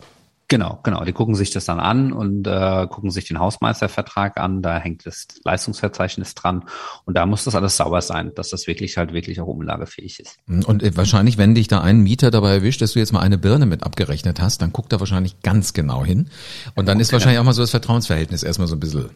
Genau, 0.54 0.80
genau. 0.84 1.04
Die 1.04 1.14
gucken 1.14 1.34
sich 1.34 1.50
das 1.50 1.66
dann 1.66 1.80
an 1.80 2.14
und 2.14 2.46
äh, 2.46 2.86
gucken 2.86 3.10
sich 3.10 3.26
den 3.26 3.40
Hausmeistervertrag 3.40 4.38
an. 4.38 4.62
Da 4.62 4.78
hängt 4.78 5.04
das 5.04 5.26
Leistungsverzeichnis 5.44 6.36
dran 6.36 6.66
und 7.06 7.18
da 7.18 7.26
muss 7.26 7.46
das 7.46 7.56
alles 7.56 7.76
sauber 7.76 8.04
sein, 8.04 8.34
dass 8.36 8.52
das 8.52 8.68
wirklich 8.68 8.98
halt 8.98 9.14
wirklich 9.14 9.42
auch 9.42 9.48
umlagefähig 9.48 10.20
ist. 10.20 10.38
Und 10.48 10.84
äh, 10.84 10.96
wahrscheinlich, 10.96 11.40
wenn 11.40 11.56
dich 11.56 11.70
da 11.70 11.82
ein 11.82 12.02
Mieter 12.02 12.30
dabei 12.30 12.52
erwischt, 12.52 12.84
dass 12.84 12.94
du 12.94 13.00
jetzt 13.00 13.14
mal 13.14 13.22
eine 13.22 13.40
Birne 13.40 13.66
mit 13.66 13.82
abgerechnet 13.82 14.40
hast, 14.40 14.62
dann 14.62 14.72
guckt 14.72 14.94
er 14.94 15.00
wahrscheinlich 15.00 15.42
ganz 15.42 15.74
genau 15.74 16.06
hin. 16.06 16.30
Und 16.76 16.88
dann 16.88 16.98
okay. 16.98 17.02
ist 17.02 17.14
wahrscheinlich 17.14 17.40
auch 17.40 17.46
mal 17.46 17.54
so 17.54 17.64
das 17.64 17.72
Vertrauensverhältnis 17.72 18.44
erstmal 18.44 18.68
so 18.68 18.76
ein 18.76 18.80
bisschen 18.80 19.10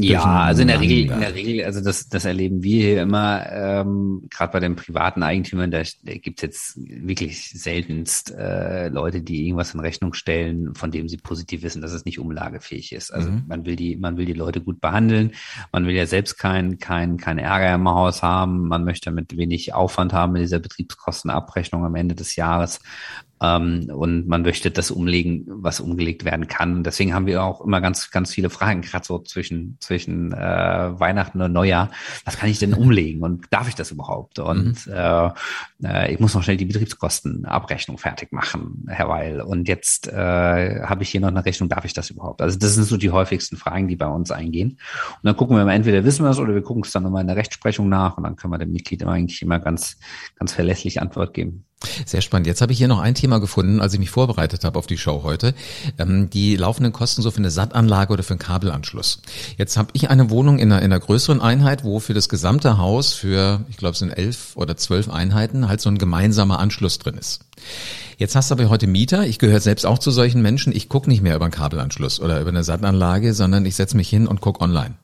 ja, 0.00 0.22
also 0.22 0.62
in 0.62 0.68
der 0.68 0.80
Regel, 0.80 1.12
in 1.12 1.20
der 1.20 1.34
Regel, 1.34 1.64
also 1.64 1.80
das, 1.80 2.08
das 2.08 2.24
erleben 2.24 2.62
wir 2.62 2.82
hier 2.82 3.02
immer, 3.02 3.44
ähm, 3.50 4.28
gerade 4.30 4.52
bei 4.52 4.60
den 4.60 4.76
privaten 4.76 5.24
Eigentümern, 5.24 5.72
da, 5.72 5.82
da 6.02 6.14
gibt 6.14 6.38
es 6.38 6.42
jetzt 6.42 6.76
wirklich 6.76 7.50
seltenst 7.50 8.30
äh, 8.30 8.88
Leute, 8.88 9.22
die 9.22 9.46
irgendwas 9.46 9.74
in 9.74 9.80
Rechnung 9.80 10.14
stellen, 10.14 10.74
von 10.76 10.92
dem 10.92 11.08
sie 11.08 11.16
positiv 11.16 11.62
wissen, 11.62 11.82
dass 11.82 11.92
es 11.92 12.04
nicht 12.04 12.20
umlagefähig 12.20 12.92
ist. 12.92 13.12
Also 13.12 13.30
mhm. 13.30 13.44
man 13.48 13.66
will 13.66 13.74
die, 13.74 13.96
man 13.96 14.16
will 14.16 14.26
die 14.26 14.34
Leute 14.34 14.60
gut 14.60 14.80
behandeln, 14.80 15.32
man 15.72 15.84
will 15.84 15.94
ja 15.94 16.06
selbst 16.06 16.38
kein, 16.38 16.78
kein, 16.78 17.16
kein 17.16 17.38
Ärger 17.38 17.74
im 17.74 17.88
Haus 17.88 18.22
haben, 18.22 18.68
man 18.68 18.84
möchte 18.84 19.10
mit 19.10 19.36
wenig 19.36 19.74
Aufwand 19.74 20.12
haben 20.12 20.32
mit 20.32 20.42
dieser 20.42 20.60
Betriebskostenabrechnung 20.60 21.84
am 21.84 21.96
Ende 21.96 22.14
des 22.14 22.36
Jahres. 22.36 22.80
Ähm, 23.42 23.90
und 23.94 24.26
man 24.26 24.42
möchte 24.42 24.70
das 24.70 24.90
umlegen, 24.90 25.44
was 25.48 25.80
umgelegt 25.80 26.24
werden 26.24 26.48
kann. 26.48 26.82
Deswegen 26.82 27.14
haben 27.14 27.26
wir 27.26 27.42
auch 27.42 27.60
immer 27.60 27.80
ganz, 27.80 28.10
ganz 28.10 28.32
viele 28.32 28.50
Fragen, 28.50 28.82
gerade 28.82 29.04
so 29.04 29.18
zwischen, 29.18 29.76
zwischen 29.80 30.32
äh, 30.32 30.36
Weihnachten 30.98 31.40
und 31.40 31.52
Neujahr. 31.52 31.90
Was 32.24 32.38
kann 32.38 32.50
ich 32.50 32.58
denn 32.58 32.74
umlegen 32.78 33.22
und 33.22 33.46
darf 33.50 33.68
ich 33.68 33.74
das 33.74 33.90
überhaupt? 33.90 34.38
Und 34.38 34.86
mhm. 34.86 34.92
äh, 34.92 35.30
äh, 35.84 36.12
ich 36.12 36.20
muss 36.20 36.34
noch 36.34 36.42
schnell 36.42 36.56
die 36.56 36.64
Betriebskostenabrechnung 36.64 37.98
fertig 37.98 38.32
machen, 38.32 38.86
Herr 38.88 39.08
Weil. 39.08 39.40
Und 39.40 39.68
jetzt 39.68 40.08
äh, 40.08 40.82
habe 40.82 41.02
ich 41.02 41.10
hier 41.10 41.20
noch 41.20 41.28
eine 41.28 41.44
Rechnung, 41.44 41.68
darf 41.68 41.84
ich 41.84 41.92
das 41.92 42.10
überhaupt? 42.10 42.42
Also 42.42 42.58
das 42.58 42.74
sind 42.74 42.84
so 42.84 42.96
die 42.96 43.10
häufigsten 43.10 43.56
Fragen, 43.56 43.88
die 43.88 43.96
bei 43.96 44.06
uns 44.06 44.30
eingehen. 44.30 44.70
Und 44.70 45.24
dann 45.24 45.36
gucken 45.36 45.56
wir 45.56 45.64
mal, 45.64 45.72
entweder 45.72 46.04
wissen 46.04 46.24
wir 46.24 46.30
es 46.30 46.38
oder 46.38 46.54
wir 46.54 46.62
gucken 46.62 46.82
es 46.84 46.92
dann 46.92 47.02
nochmal 47.02 47.22
in 47.22 47.28
der 47.28 47.36
Rechtsprechung 47.36 47.88
nach 47.88 48.16
und 48.16 48.24
dann 48.24 48.36
können 48.36 48.52
wir 48.52 48.58
dem 48.58 48.72
Mitglied 48.72 49.02
immer 49.02 49.12
eigentlich 49.12 49.42
immer 49.42 49.58
ganz, 49.58 49.98
ganz 50.36 50.52
verlässlich 50.52 51.00
Antwort 51.00 51.34
geben. 51.34 51.64
Sehr 52.06 52.22
spannend. 52.22 52.46
Jetzt 52.48 52.60
habe 52.60 52.72
ich 52.72 52.78
hier 52.78 52.88
noch 52.88 52.98
ein 52.98 53.14
Thema 53.14 53.38
gefunden, 53.38 53.80
als 53.80 53.92
ich 53.92 54.00
mich 54.00 54.10
vorbereitet 54.10 54.64
habe 54.64 54.78
auf 54.78 54.88
die 54.88 54.98
Show 54.98 55.22
heute. 55.22 55.54
Ähm, 55.98 56.28
die 56.28 56.56
laufenden 56.56 56.92
Kosten 56.92 57.22
so 57.22 57.30
für 57.30 57.38
eine 57.38 57.50
Sattanlage 57.50 58.12
oder 58.12 58.22
für 58.24 58.32
einen 58.32 58.40
Kabelanschluss. 58.40 59.22
Jetzt 59.56 59.76
habe 59.76 59.90
ich 59.92 60.10
eine 60.10 60.28
Wohnung 60.30 60.58
in 60.58 60.72
einer, 60.72 60.82
in 60.82 60.92
einer 60.92 61.00
größeren 61.00 61.40
Einheit, 61.40 61.84
wo 61.84 62.00
für 62.00 62.14
das 62.14 62.28
gesamte 62.28 62.78
Haus 62.78 63.12
für, 63.12 63.60
ich 63.68 63.76
glaube 63.76 63.92
es 63.92 64.00
sind 64.00 64.10
elf 64.10 64.56
oder 64.56 64.76
zwölf 64.76 65.08
Einheiten, 65.08 65.68
halt 65.68 65.80
so 65.80 65.88
ein 65.88 65.98
gemeinsamer 65.98 66.58
Anschluss 66.58 66.98
drin 66.98 67.16
ist. 67.16 67.44
Jetzt 68.16 68.34
hast 68.34 68.50
du 68.50 68.54
aber 68.54 68.68
heute 68.68 68.88
Mieter. 68.88 69.26
Ich 69.26 69.38
gehöre 69.38 69.60
selbst 69.60 69.86
auch 69.86 69.98
zu 69.98 70.10
solchen 70.10 70.42
Menschen. 70.42 70.74
Ich 70.74 70.88
gucke 70.88 71.08
nicht 71.08 71.22
mehr 71.22 71.36
über 71.36 71.44
einen 71.44 71.52
Kabelanschluss 71.52 72.20
oder 72.20 72.40
über 72.40 72.50
eine 72.50 72.64
Sattanlage, 72.64 73.34
sondern 73.34 73.64
ich 73.64 73.76
setze 73.76 73.96
mich 73.96 74.08
hin 74.08 74.26
und 74.26 74.40
gucke 74.40 74.60
online. 74.60 74.96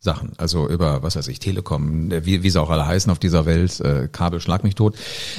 Sachen, 0.00 0.32
also 0.36 0.68
über, 0.68 1.02
was 1.02 1.16
weiß 1.16 1.26
ich, 1.26 1.40
Telekom, 1.40 2.10
wie, 2.24 2.44
wie 2.44 2.50
sie 2.50 2.60
auch 2.60 2.70
alle 2.70 2.86
heißen 2.86 3.10
auf 3.10 3.18
dieser 3.18 3.46
Welt, 3.46 3.80
äh, 3.80 4.08
Kabel 4.10 4.40
schlag 4.40 4.62
mich 4.62 4.76
tot. 4.76 4.96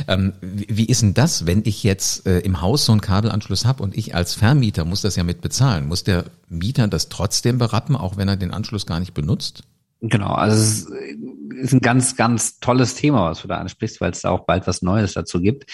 Ähm, 0.07 0.33
wie, 0.41 0.67
wie 0.69 0.85
ist 0.85 1.01
denn 1.01 1.13
das, 1.13 1.45
wenn 1.45 1.61
ich 1.63 1.83
jetzt 1.83 2.27
äh, 2.27 2.39
im 2.39 2.61
Haus 2.61 2.85
so 2.85 2.91
einen 2.91 2.99
Kabelanschluss 2.99 3.63
habe 3.65 3.81
und 3.83 3.97
ich 3.97 4.15
als 4.15 4.33
Vermieter 4.33 4.83
muss 4.83 5.01
das 5.01 5.15
ja 5.15 5.23
mit 5.23 5.39
bezahlen? 5.39 5.87
Muss 5.87 6.03
der 6.03 6.25
Mieter 6.49 6.89
das 6.89 7.07
trotzdem 7.07 7.57
berappen, 7.57 7.95
auch 7.95 8.17
wenn 8.17 8.27
er 8.27 8.35
den 8.35 8.51
Anschluss 8.51 8.85
gar 8.85 8.99
nicht 8.99 9.13
benutzt? 9.13 9.63
Genau, 10.01 10.31
also 10.31 10.55
es 10.55 10.87
ist 11.59 11.73
ein 11.73 11.81
ganz, 11.81 12.15
ganz 12.15 12.59
tolles 12.59 12.95
Thema, 12.95 13.29
was 13.29 13.41
du 13.41 13.47
da 13.49 13.57
ansprichst, 13.57 13.99
weil 13.99 14.11
es 14.11 14.21
da 14.21 14.29
auch 14.29 14.45
bald 14.45 14.65
was 14.65 14.81
Neues 14.81 15.13
dazu 15.13 15.41
gibt. 15.41 15.69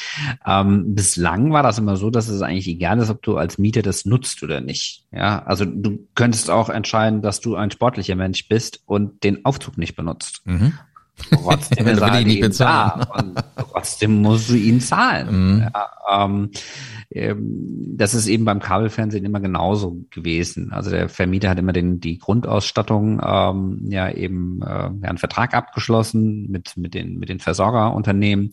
Ähm, 0.46 0.96
bislang 0.96 1.52
war 1.52 1.62
das 1.62 1.78
immer 1.78 1.96
so, 1.96 2.10
dass 2.10 2.28
es 2.28 2.42
eigentlich 2.42 2.68
egal 2.68 2.98
ist, 3.00 3.12
ob 3.12 3.22
du 3.22 3.38
als 3.38 3.60
Mieter 3.60 3.84
das 3.84 4.06
nutzt 4.06 4.42
oder 4.42 4.62
nicht. 4.62 5.06
Ja, 5.12 5.44
also 5.44 5.66
du 5.66 6.08
könntest 6.16 6.50
auch 6.50 6.70
entscheiden, 6.70 7.22
dass 7.22 7.40
du 7.40 7.56
ein 7.56 7.70
sportlicher 7.70 8.16
Mensch 8.16 8.48
bist 8.48 8.82
und 8.86 9.24
den 9.24 9.46
Aufzug 9.46 9.78
nicht 9.78 9.96
benutzt. 9.96 10.42
Mhm. 10.46 10.74
Trotzdem 11.32 11.88
ist 11.88 12.02
er 12.02 12.22
nicht 12.22 12.42
bezahlen. 12.42 13.06
da 13.08 13.20
und 13.20 13.44
trotzdem 13.72 14.22
musst 14.22 14.50
du 14.50 14.56
ihn 14.56 14.82
zahlen. 14.82 15.56
Mhm. 15.56 15.70
Ja, 15.74 16.26
ähm, 16.26 16.50
das 17.10 18.14
ist 18.14 18.28
eben 18.28 18.46
beim 18.46 18.60
Kabelfernsehen 18.60 19.26
immer 19.26 19.40
genauso 19.40 20.02
gewesen. 20.10 20.72
Also 20.72 20.90
der 20.90 21.08
Vermieter 21.08 21.50
hat 21.50 21.60
immer 21.60 21.74
den, 21.74 22.00
die 22.00 22.18
Grundausstattung 22.18 23.22
ähm, 23.24 23.86
ja 23.88 24.10
eben 24.10 24.62
äh, 24.62 24.66
ja, 24.66 24.92
einen 25.04 25.18
Vertrag 25.18 25.54
abgeschlossen 25.54 26.50
mit, 26.50 26.76
mit, 26.78 26.94
den, 26.94 27.20
mit 27.20 27.30
den 27.30 27.40
Versorgerunternehmen 27.40 28.52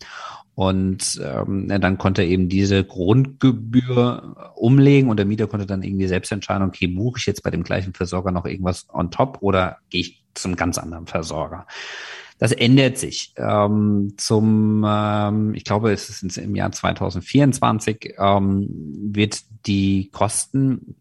und 0.54 1.21
ähm, 1.25 1.68
dann 1.68 1.97
konnte 1.97 2.23
er 2.23 2.28
eben 2.28 2.49
diese 2.49 2.85
Grundgebühr 2.85 4.52
umlegen 4.54 5.09
und 5.09 5.16
der 5.16 5.25
Mieter 5.25 5.47
konnte 5.47 5.66
dann 5.66 5.82
irgendwie 5.82 6.06
selbst 6.06 6.30
entscheiden, 6.30 6.68
okay, 6.68 6.88
buche 6.88 7.18
ich 7.18 7.26
jetzt 7.26 7.42
bei 7.42 7.50
dem 7.50 7.62
gleichen 7.62 7.94
Versorger 7.94 8.32
noch 8.32 8.44
irgendwas 8.44 8.87
on 8.92 9.11
top 9.11 9.38
oder 9.40 9.78
gehe 9.88 10.02
ich 10.02 10.23
zum 10.35 10.56
ganz 10.56 10.76
anderen 10.76 11.06
Versorger. 11.06 11.66
Das 12.42 12.50
ändert 12.50 12.99
sich. 12.99 13.32
Ähm, 13.37 14.14
zum, 14.16 14.84
ähm, 14.84 15.54
ich 15.54 15.62
glaube, 15.62 15.92
es 15.92 16.11
ist 16.11 16.37
im 16.38 16.56
Jahr 16.56 16.72
2024, 16.72 18.14
ähm, 18.18 18.66
wird 19.14 19.42
die 19.64 20.11
Kosten, 20.11 20.96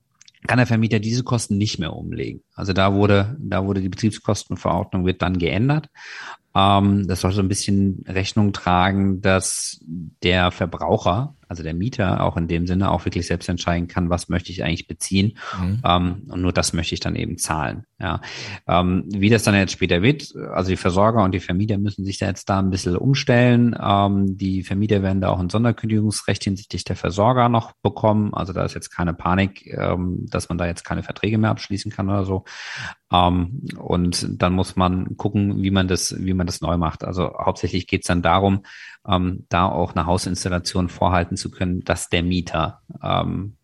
kann 0.45 0.59
der 0.59 0.67
Vermieter 0.67 0.99
diese 0.99 1.23
Kosten 1.23 1.57
nicht 1.57 1.79
mehr 1.79 1.93
umlegen. 1.93 2.43
Also 2.53 2.73
da 2.73 2.93
wurde, 2.93 3.35
da 3.39 3.65
wurde 3.65 3.81
die 3.81 3.89
Betriebskostenverordnung 3.89 5.03
wird 5.03 5.23
dann 5.23 5.39
geändert. 5.39 5.87
Ähm, 6.53 7.07
das 7.07 7.21
soll 7.21 7.31
so 7.31 7.41
ein 7.41 7.47
bisschen 7.47 8.05
Rechnung 8.07 8.53
tragen, 8.53 9.21
dass 9.21 9.79
der 10.21 10.51
Verbraucher 10.51 11.33
also 11.51 11.63
der 11.63 11.73
Mieter 11.73 12.23
auch 12.23 12.37
in 12.37 12.47
dem 12.47 12.65
Sinne 12.65 12.91
auch 12.91 13.03
wirklich 13.03 13.27
selbst 13.27 13.49
entscheiden 13.49 13.89
kann, 13.89 14.09
was 14.09 14.29
möchte 14.29 14.53
ich 14.53 14.63
eigentlich 14.63 14.87
beziehen 14.87 15.37
mhm. 15.61 15.81
ähm, 15.83 16.23
und 16.29 16.41
nur 16.41 16.53
das 16.53 16.71
möchte 16.71 16.93
ich 16.93 17.01
dann 17.01 17.17
eben 17.17 17.37
zahlen. 17.37 17.83
Ja, 17.99 18.21
ähm, 18.67 19.03
wie 19.09 19.29
das 19.29 19.43
dann 19.43 19.53
jetzt 19.53 19.73
später 19.73 20.01
wird, 20.01 20.33
also 20.53 20.69
die 20.69 20.77
Versorger 20.77 21.23
und 21.23 21.33
die 21.33 21.41
Vermieter 21.41 21.77
müssen 21.77 22.05
sich 22.05 22.17
da 22.17 22.27
jetzt 22.27 22.49
da 22.49 22.57
ein 22.57 22.71
bisschen 22.71 22.95
umstellen. 22.95 23.75
Ähm, 23.79 24.37
die 24.37 24.63
Vermieter 24.63 25.03
werden 25.03 25.21
da 25.21 25.29
auch 25.29 25.39
ein 25.39 25.49
Sonderkündigungsrecht 25.49 26.43
hinsichtlich 26.43 26.85
der 26.85 26.95
Versorger 26.95 27.49
noch 27.49 27.73
bekommen. 27.83 28.33
Also 28.33 28.53
da 28.53 28.63
ist 28.63 28.73
jetzt 28.73 28.89
keine 28.89 29.13
Panik, 29.13 29.67
ähm, 29.67 30.25
dass 30.29 30.49
man 30.49 30.57
da 30.57 30.65
jetzt 30.65 30.85
keine 30.85 31.03
Verträge 31.03 31.37
mehr 31.37 31.51
abschließen 31.51 31.91
kann 31.91 32.09
oder 32.09 32.23
so. 32.23 32.45
Ähm, 33.11 33.61
und 33.77 34.41
dann 34.41 34.53
muss 34.53 34.75
man 34.75 35.17
gucken, 35.17 35.61
wie 35.61 35.71
man 35.71 35.87
das, 35.87 36.15
wie 36.17 36.33
man 36.33 36.47
das 36.47 36.61
neu 36.61 36.77
macht. 36.77 37.03
Also 37.03 37.33
hauptsächlich 37.37 37.85
geht 37.85 38.01
es 38.01 38.07
dann 38.07 38.21
darum, 38.21 38.63
ähm, 39.07 39.45
da 39.49 39.65
auch 39.67 39.95
eine 39.95 40.05
Hausinstallation 40.05 40.89
vorhalten 40.89 41.37
zu 41.37 41.51
können, 41.51 41.81
dass 41.81 42.09
der 42.09 42.23
Mieter 42.23 42.81
ähm, 43.03 43.57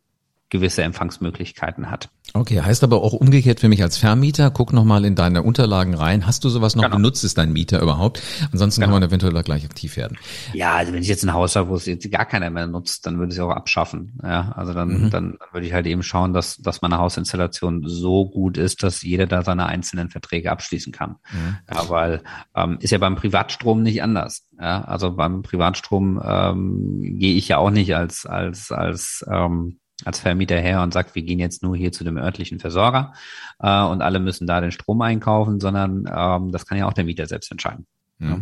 gewisse 0.49 0.83
Empfangsmöglichkeiten 0.83 1.91
hat. 1.91 2.09
Okay, 2.33 2.61
heißt 2.61 2.83
aber 2.83 3.01
auch 3.01 3.13
umgekehrt 3.13 3.59
für 3.59 3.69
mich 3.69 3.81
als 3.81 3.97
Vermieter, 3.97 4.51
guck 4.51 4.73
nochmal 4.73 5.05
in 5.05 5.15
deine 5.15 5.43
Unterlagen 5.43 5.93
rein. 5.93 6.27
Hast 6.27 6.43
du 6.43 6.49
sowas 6.49 6.75
noch 6.75 6.83
genau. 6.83 6.97
benutzt? 6.97 7.23
Ist 7.23 7.37
dein 7.37 7.53
Mieter 7.53 7.81
überhaupt? 7.81 8.21
Ansonsten 8.51 8.81
genau. 8.81 8.93
kann 8.93 9.01
man 9.01 9.09
eventuell 9.09 9.33
da 9.33 9.41
gleich 9.41 9.65
aktiv 9.65 9.97
werden. 9.97 10.17
Ja, 10.53 10.75
also 10.75 10.93
wenn 10.93 11.01
ich 11.01 11.07
jetzt 11.07 11.23
ein 11.23 11.33
Haus 11.33 11.55
habe, 11.55 11.69
wo 11.69 11.75
es 11.75 11.85
jetzt 11.85 12.09
gar 12.11 12.25
keiner 12.25 12.49
mehr 12.49 12.67
nutzt, 12.67 13.05
dann 13.05 13.17
würde 13.17 13.31
ich 13.31 13.39
es 13.39 13.43
auch 13.43 13.51
abschaffen. 13.51 14.19
Ja, 14.23 14.51
also 14.55 14.73
dann, 14.73 14.89
mhm. 14.89 15.09
dann, 15.09 15.11
dann 15.11 15.37
würde 15.51 15.67
ich 15.67 15.73
halt 15.73 15.87
eben 15.87 16.03
schauen, 16.03 16.33
dass, 16.33 16.57
dass 16.57 16.81
meine 16.81 16.97
Hausinstallation 16.97 17.83
so 17.85 18.29
gut 18.29 18.57
ist, 18.57 18.83
dass 18.83 19.01
jeder 19.01 19.25
da 19.25 19.43
seine 19.43 19.65
einzelnen 19.65 20.09
Verträge 20.09 20.51
abschließen 20.51 20.91
kann. 20.91 21.15
Mhm. 21.31 21.57
Ja, 21.73 21.89
weil 21.89 22.21
ähm, 22.55 22.77
ist 22.81 22.91
ja 22.91 22.97
beim 22.97 23.15
Privatstrom 23.15 23.83
nicht 23.83 24.03
anders. 24.03 24.45
Ja, 24.59 24.83
also 24.83 25.11
beim 25.11 25.43
Privatstrom 25.43 26.21
ähm, 26.23 26.99
gehe 27.19 27.35
ich 27.35 27.47
ja 27.47 27.57
auch 27.57 27.69
nicht 27.69 27.95
als, 27.95 28.25
als, 28.25 28.71
als 28.71 29.25
ähm, 29.29 29.79
als 30.05 30.19
Vermieter 30.19 30.59
her 30.59 30.83
und 30.83 30.93
sagt, 30.93 31.15
wir 31.15 31.23
gehen 31.23 31.39
jetzt 31.39 31.63
nur 31.63 31.75
hier 31.75 31.91
zu 31.91 32.03
dem 32.03 32.17
örtlichen 32.17 32.59
Versorger 32.59 33.13
äh, 33.59 33.83
und 33.83 34.01
alle 34.01 34.19
müssen 34.19 34.47
da 34.47 34.61
den 34.61 34.71
Strom 34.71 35.01
einkaufen, 35.01 35.59
sondern 35.59 36.09
ähm, 36.13 36.51
das 36.51 36.65
kann 36.65 36.77
ja 36.77 36.87
auch 36.87 36.93
der 36.93 37.03
Mieter 37.03 37.25
selbst 37.25 37.51
entscheiden. 37.51 37.87
Ja. 38.19 38.39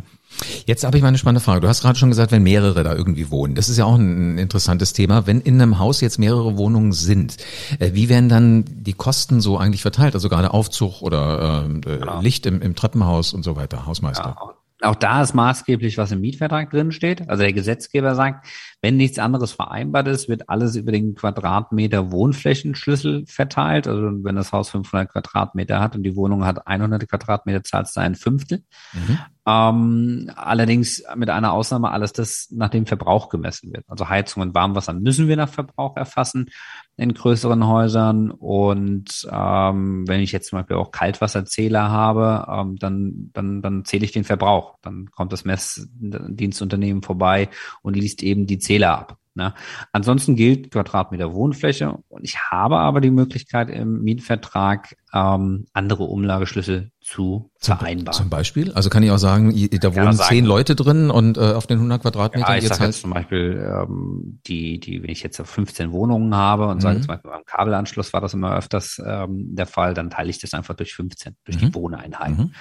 Jetzt 0.66 0.86
habe 0.86 0.96
ich 0.96 1.04
mal 1.04 1.10
eine 1.10 1.18
spannende 1.18 1.42
Frage. 1.42 1.62
Du 1.62 1.68
hast 1.68 1.82
gerade 1.82 2.00
schon 2.00 2.10
gesagt, 2.10 2.32
wenn 2.32 2.44
mehrere 2.44 2.84
da 2.84 2.96
irgendwie 2.96 3.30
wohnen. 3.30 3.56
Das 3.56 3.68
ist 3.68 3.78
ja 3.78 3.86
auch 3.86 3.96
ein 3.96 4.38
interessantes 4.38 4.94
Thema. 4.94 5.28
Wenn 5.28 5.42
in 5.42 5.62
einem 5.62 5.80
Haus 5.80 6.00
jetzt 6.02 6.18
mehrere 6.18 6.58
Wohnungen 6.58 6.94
sind, 6.94 7.38
äh, 7.80 7.92
wie 7.94 8.08
werden 8.08 8.30
dann 8.30 8.66
die 8.68 8.94
Kosten 8.94 9.42
so 9.42 9.58
eigentlich 9.58 9.82
verteilt? 9.82 10.14
Also 10.14 10.30
gerade 10.30 10.54
Aufzug 10.54 11.02
oder 11.02 11.66
äh, 11.66 11.80
genau. 11.80 12.22
Licht 12.22 12.46
im, 12.46 12.62
im, 12.62 12.76
Treppenhaus 12.76 13.34
und 13.34 13.44
so 13.44 13.56
weiter, 13.56 13.86
Hausmeister. 13.86 14.36
Ja, 14.40 14.54
auch 14.86 14.96
da 14.96 15.22
ist 15.22 15.34
maßgeblich, 15.34 15.98
was 15.98 16.12
im 16.12 16.22
Mietvertrag 16.22 16.70
drin 16.70 16.92
steht. 16.92 17.30
Also 17.30 17.44
der 17.44 17.54
Gesetzgeber 17.54 18.16
sagt, 18.16 18.48
wenn 18.82 18.98
nichts 18.98 19.20
anderes 19.20 19.52
vereinbart 19.52 20.08
ist, 20.08 20.30
wird 20.30 20.50
alles 20.50 20.76
über 20.76 20.92
den 20.92 21.16
Quadratmeter 21.16 22.12
Wohnflächenschlüssel 22.12 23.26
verteilt. 23.26 23.88
Also 23.88 24.24
wenn 24.24 24.36
das 24.36 24.52
Haus 24.52 24.70
500 24.70 25.12
Quadratmeter 25.12 25.80
hat 25.80 25.96
und 25.96 26.04
die 26.04 26.16
Wohnung 26.16 26.46
hat 26.46 26.68
100 26.68 27.08
Quadratmeter, 27.10 27.64
zahlst 27.64 27.96
du 27.96 28.02
ein 28.02 28.16
Fünftel. 28.16 28.64
Mhm. 28.94 29.20
Ähm, 29.48 30.32
allerdings 30.36 31.04
mit 31.16 31.30
einer 31.30 31.54
Ausnahme 31.54 31.92
alles 31.92 32.14
das 32.14 32.48
nach 32.52 32.70
dem 32.70 32.86
Verbrauch 32.86 33.30
gemessen 33.30 33.72
wird. 33.74 33.86
Also 33.88 34.10
Heizung 34.10 34.42
und 34.42 34.56
Warmwasser 34.56 34.94
müssen 34.94 35.28
wir 35.28 35.38
nach 35.38 35.50
Verbrauch 35.50 35.96
erfassen 35.98 36.50
in 36.98 37.14
größeren 37.14 37.68
Häusern. 37.68 38.32
Und 38.32 39.28
ähm, 39.32 40.08
wenn 40.08 40.22
ich 40.22 40.32
jetzt 40.32 40.50
zum 40.50 40.60
Beispiel 40.60 40.78
auch 40.78 40.92
Kaltwasserzähler 40.92 41.90
habe, 41.90 42.46
ähm, 42.50 42.78
dann, 42.78 43.32
dann, 43.34 43.62
dann 43.62 43.86
zähle 43.86 44.06
ich 44.06 44.12
den 44.12 44.24
Verbrauch. 44.24 44.76
Dann 44.82 45.12
kommt 45.12 45.34
das 45.34 45.46
Messdienstunternehmen 45.46 47.04
vorbei 47.04 47.50
und 47.82 47.96
liest 47.96 48.24
eben 48.24 48.46
die 48.46 48.60
Zähler 48.60 48.98
ab. 48.98 49.18
Ne? 49.36 49.54
Ansonsten 49.92 50.38
gilt 50.38 50.72
Quadratmeter 50.72 51.34
Wohnfläche 51.34 51.98
und 52.08 52.24
ich 52.24 52.40
habe 52.40 52.78
aber 52.78 53.02
die 53.02 53.12
Möglichkeit 53.12 53.70
im 53.70 54.02
Mietvertrag 54.02 54.96
ähm, 55.14 55.66
andere 55.74 56.04
Umlageschlüssel 56.04 56.92
zu 57.02 57.52
zum, 57.60 57.78
vereinbaren. 57.78 58.18
Zum 58.18 58.30
Beispiel? 58.30 58.72
Also 58.72 58.90
kann 58.90 59.04
ich 59.04 59.12
auch 59.12 59.18
sagen, 59.18 59.54
da 59.82 59.94
wohnen 59.94 60.14
zehn 60.14 60.46
Leute 60.46 60.76
drin 60.76 61.12
und 61.12 61.38
äh, 61.38 61.52
auf 61.52 61.68
den 61.68 61.80
100 61.80 62.02
Quadratmetern 62.02 62.50
ja, 62.50 62.58
ich 62.58 62.64
jetzt 62.64 62.80
halt 62.80 62.92
jetzt 62.92 63.02
zum 63.02 63.12
Beispiel 63.12 63.70
ähm, 63.70 64.40
die, 64.48 64.80
die, 64.80 65.04
wenn 65.04 65.10
ich 65.10 65.22
jetzt 65.22 65.42
15 65.42 65.92
Wohnungen 65.92 66.34
habe 66.34 66.68
und 66.68 66.78
mhm. 66.78 66.82
sage 66.82 67.02
zum 67.02 67.08
Beispiel 67.08 67.32
beim 67.32 67.46
Kabelanschluss 67.46 68.14
war 68.14 68.22
das 68.22 68.34
immer 68.34 68.56
öfters 68.56 69.02
ähm, 69.06 69.54
der 69.54 69.68
Fall, 69.68 69.94
dann 69.94 70.10
teile 70.10 70.30
ich 70.30 70.40
das 70.40 70.54
einfach 70.54 70.76
durch 70.76 70.96
15, 70.96 71.36
durch 71.44 71.62
mhm. 71.62 71.66
die 71.66 71.76
Wohneinheiten. 71.76 72.38
Mhm. 72.38 72.52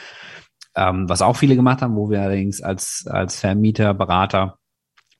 Ähm, 0.76 1.08
was 1.08 1.22
auch 1.22 1.36
viele 1.36 1.54
gemacht 1.54 1.82
haben, 1.82 1.94
wo 1.94 2.10
wir 2.10 2.20
allerdings 2.20 2.60
als, 2.60 3.06
als 3.08 3.38
Vermieter, 3.38 3.94
Berater 3.94 4.58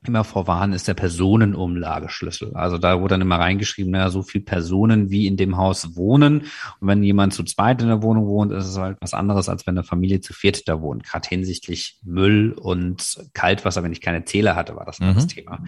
immer 0.09 0.25
vorwarnen, 0.25 0.73
ist 0.73 0.89
der 0.89 0.95
Personenumlageschlüssel. 0.95 2.55
Also 2.55 2.79
da 2.79 3.01
wurde 3.01 3.15
dann 3.15 3.21
immer 3.21 3.39
reingeschrieben, 3.39 3.93
naja, 3.93 4.11
so 4.11 4.23
viel 4.23 4.41
Personen 4.41 5.11
wie 5.11 5.27
in 5.27 5.37
dem 5.37 5.57
Haus 5.57 5.97
wohnen. 5.97 6.43
Und 6.81 6.89
wenn 6.89 7.03
jemand 7.03 7.35
zu 7.35 7.45
zweit 7.45 7.83
in 7.83 7.89
der 7.89 8.03
Wohnung 8.03 8.27
wohnt, 8.27 8.53
ist 8.53 8.67
es 8.67 8.79
halt 8.79 8.99
was 9.01 9.15
anderes, 9.15 9.49
als 9.49 9.67
wenn 9.67 9.77
eine 9.77 9.85
Familie 9.85 10.21
zu 10.21 10.33
viert 10.33 10.69
da 10.69 10.81
wohnt. 10.81 11.05
Gerade 11.05 11.29
hinsichtlich 11.29 11.99
Müll 12.05 12.53
und 12.53 13.19
Kaltwasser, 13.33 13.83
wenn 13.83 13.93
ich 13.93 14.01
keine 14.01 14.25
Zähler 14.25 14.57
hatte, 14.57 14.77
war 14.77 14.85
das 14.85 15.01
mhm. 15.01 15.15
das 15.15 15.27
Thema. 15.27 15.65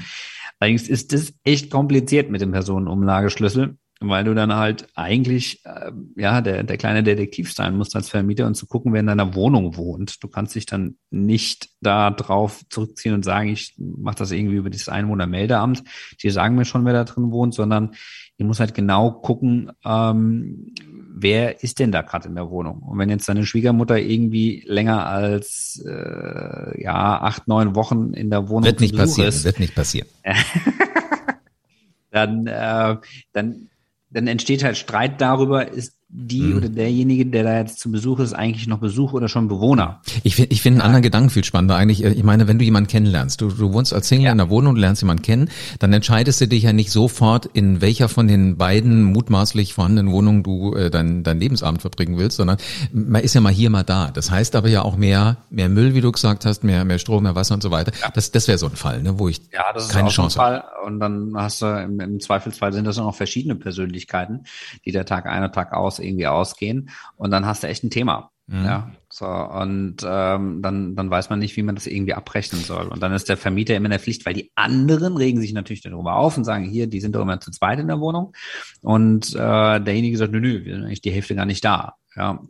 Allerdings 0.58 0.88
ist 0.88 1.12
das 1.12 1.34
echt 1.44 1.70
kompliziert 1.70 2.30
mit 2.30 2.40
dem 2.40 2.52
Personenumlageschlüssel 2.52 3.76
weil 4.00 4.24
du 4.24 4.34
dann 4.34 4.54
halt 4.54 4.88
eigentlich 4.94 5.64
äh, 5.64 5.90
ja 6.16 6.40
der, 6.40 6.62
der 6.64 6.76
kleine 6.76 7.02
Detektiv 7.02 7.52
sein 7.52 7.76
musst 7.76 7.96
als 7.96 8.10
Vermieter 8.10 8.46
und 8.46 8.54
zu 8.54 8.66
gucken, 8.66 8.92
wer 8.92 9.00
in 9.00 9.06
deiner 9.06 9.34
Wohnung 9.34 9.76
wohnt. 9.76 10.22
Du 10.22 10.28
kannst 10.28 10.54
dich 10.54 10.66
dann 10.66 10.96
nicht 11.10 11.70
da 11.80 12.10
drauf 12.10 12.62
zurückziehen 12.68 13.14
und 13.14 13.24
sagen, 13.24 13.48
ich 13.48 13.74
mache 13.78 14.16
das 14.16 14.32
irgendwie 14.32 14.56
über 14.56 14.68
das 14.68 14.88
Einwohnermeldeamt. 14.88 15.82
Die 16.22 16.30
sagen 16.30 16.56
mir 16.56 16.66
schon, 16.66 16.84
wer 16.84 16.92
da 16.92 17.04
drin 17.04 17.30
wohnt, 17.30 17.54
sondern 17.54 17.94
ich 18.36 18.44
muss 18.44 18.60
halt 18.60 18.74
genau 18.74 19.12
gucken, 19.12 19.72
ähm, 19.82 20.74
wer 21.18 21.62
ist 21.62 21.78
denn 21.78 21.90
da 21.90 22.02
gerade 22.02 22.28
in 22.28 22.34
der 22.34 22.50
Wohnung? 22.50 22.82
Und 22.82 22.98
wenn 22.98 23.08
jetzt 23.08 23.28
deine 23.28 23.46
Schwiegermutter 23.46 23.98
irgendwie 23.98 24.62
länger 24.66 25.06
als 25.06 25.82
äh, 25.86 26.82
ja 26.82 27.22
acht, 27.22 27.48
neun 27.48 27.74
Wochen 27.74 28.12
in 28.12 28.28
der 28.28 28.50
Wohnung 28.50 28.64
wird 28.64 28.80
nicht 28.80 28.94
passieren, 28.96 29.30
ist, 29.30 29.44
wird 29.44 29.58
nicht 29.58 29.74
passieren. 29.74 30.08
dann, 32.10 32.46
äh, 32.46 32.96
dann 33.32 33.70
dann 34.16 34.26
entsteht 34.28 34.64
halt 34.64 34.78
Streit 34.78 35.20
darüber, 35.20 35.68
ist, 35.68 35.95
die 36.08 36.40
mhm. 36.40 36.56
oder 36.56 36.68
derjenige, 36.68 37.26
der 37.26 37.42
da 37.42 37.58
jetzt 37.58 37.80
zu 37.80 37.90
Besuch 37.90 38.20
ist, 38.20 38.32
eigentlich 38.32 38.68
noch 38.68 38.78
Besuch 38.78 39.12
oder 39.12 39.28
schon 39.28 39.48
Bewohner. 39.48 40.00
Ich 40.22 40.36
finde 40.36 40.52
ich 40.52 40.62
finde 40.62 40.78
einen 40.78 40.86
anderen 40.86 41.02
Gedanken 41.02 41.30
viel 41.30 41.42
spannender 41.42 41.74
eigentlich. 41.76 42.04
Ich 42.04 42.22
meine, 42.22 42.46
wenn 42.46 42.60
du 42.60 42.64
jemanden 42.64 42.88
kennenlernst, 42.88 43.40
du, 43.40 43.48
du 43.48 43.72
wohnst 43.72 43.92
als 43.92 44.08
Single 44.08 44.26
ja. 44.26 44.32
in 44.32 44.38
der 44.38 44.48
Wohnung, 44.48 44.76
du 44.76 44.80
lernst 44.80 45.02
jemanden 45.02 45.22
kennen, 45.22 45.50
dann 45.80 45.92
entscheidest 45.92 46.40
du 46.40 46.46
dich 46.46 46.62
ja 46.62 46.72
nicht 46.72 46.92
sofort, 46.92 47.46
in 47.46 47.80
welcher 47.80 48.08
von 48.08 48.28
den 48.28 48.56
beiden 48.56 49.02
mutmaßlich 49.02 49.74
vorhandenen 49.74 50.12
Wohnungen 50.12 50.44
du 50.44 50.74
äh, 50.74 50.90
dein, 50.90 51.24
dein 51.24 51.40
Lebensabend 51.40 51.80
verbringen 51.80 52.16
willst, 52.18 52.36
sondern 52.36 52.58
man 52.92 53.22
ist 53.22 53.34
ja 53.34 53.40
mal 53.40 53.52
hier, 53.52 53.70
mal 53.70 53.82
da. 53.82 54.12
Das 54.12 54.30
heißt 54.30 54.54
aber 54.54 54.68
ja 54.68 54.82
auch 54.82 54.96
mehr, 54.96 55.38
mehr 55.50 55.68
Müll, 55.68 55.94
wie 55.94 56.00
du 56.00 56.12
gesagt 56.12 56.46
hast, 56.46 56.62
mehr, 56.62 56.84
mehr 56.84 57.00
Strom, 57.00 57.24
mehr 57.24 57.34
Wasser 57.34 57.54
und 57.54 57.64
so 57.64 57.72
weiter. 57.72 57.92
Ja. 58.00 58.10
Das, 58.14 58.30
das 58.30 58.46
wäre 58.46 58.58
so 58.58 58.66
ein 58.66 58.76
Fall, 58.76 59.02
ne, 59.02 59.18
wo 59.18 59.28
ich 59.28 59.40
ja, 59.52 59.64
das 59.74 59.86
ist 59.86 59.92
keine 59.92 60.10
Chance 60.10 60.40
habe. 60.40 60.62
Und 60.84 61.00
dann 61.00 61.32
hast 61.34 61.62
du 61.62 61.66
im, 61.66 61.98
im 61.98 62.20
Zweifelsfall 62.20 62.72
sind 62.72 62.84
das 62.84 62.98
auch 62.98 63.06
noch 63.06 63.14
verschiedene 63.16 63.56
Persönlichkeiten, 63.56 64.44
die 64.84 64.92
der 64.92 65.04
Tag 65.04 65.26
ein, 65.26 65.50
Tag 65.52 65.72
aus 65.72 65.95
irgendwie 65.98 66.26
ausgehen 66.26 66.90
und 67.16 67.30
dann 67.30 67.46
hast 67.46 67.62
du 67.62 67.68
echt 67.68 67.84
ein 67.84 67.90
Thema. 67.90 68.30
Mhm. 68.48 68.64
Ja, 68.64 68.92
so 69.08 69.26
und 69.26 69.96
ähm, 70.06 70.62
dann 70.62 70.94
dann 70.94 71.10
weiß 71.10 71.30
man 71.30 71.40
nicht, 71.40 71.56
wie 71.56 71.64
man 71.64 71.74
das 71.74 71.88
irgendwie 71.88 72.14
abrechnen 72.14 72.62
soll. 72.62 72.86
Und 72.86 73.02
dann 73.02 73.12
ist 73.12 73.28
der 73.28 73.36
Vermieter 73.36 73.74
immer 73.74 73.86
in 73.86 73.90
der 73.90 73.98
Pflicht, 73.98 74.24
weil 74.24 74.34
die 74.34 74.52
anderen 74.54 75.16
regen 75.16 75.40
sich 75.40 75.52
natürlich 75.52 75.82
darüber 75.82 76.14
auf 76.14 76.36
und 76.36 76.44
sagen, 76.44 76.64
hier, 76.64 76.86
die 76.86 77.00
sind 77.00 77.16
doch 77.16 77.22
immer 77.22 77.40
zu 77.40 77.50
zweit 77.50 77.80
in 77.80 77.88
der 77.88 77.98
Wohnung. 77.98 78.34
Und 78.82 79.34
äh, 79.34 79.80
derjenige 79.80 80.16
sagt, 80.16 80.32
nö, 80.32 80.40
nö, 80.40 80.64
wir 80.64 80.74
sind 80.74 80.84
eigentlich 80.84 81.00
die 81.00 81.10
Hälfte 81.10 81.34
gar 81.34 81.46
nicht 81.46 81.64
da. 81.64 81.94
Ja, 82.14 82.40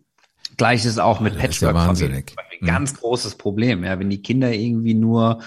Gleich 0.57 0.81
ist 0.81 0.93
es 0.93 0.99
auch 0.99 1.21
mit 1.21 1.38
Patchwork-Familien. 1.38 2.25
Ja 2.29 2.47
ganz 2.65 2.93
mhm. 2.93 2.97
großes 2.99 3.37
Problem. 3.37 3.85
Ja, 3.85 3.99
wenn 3.99 4.11
die 4.11 4.23
Kinder 4.23 4.53
irgendwie 4.53 4.95
nur 4.95 5.43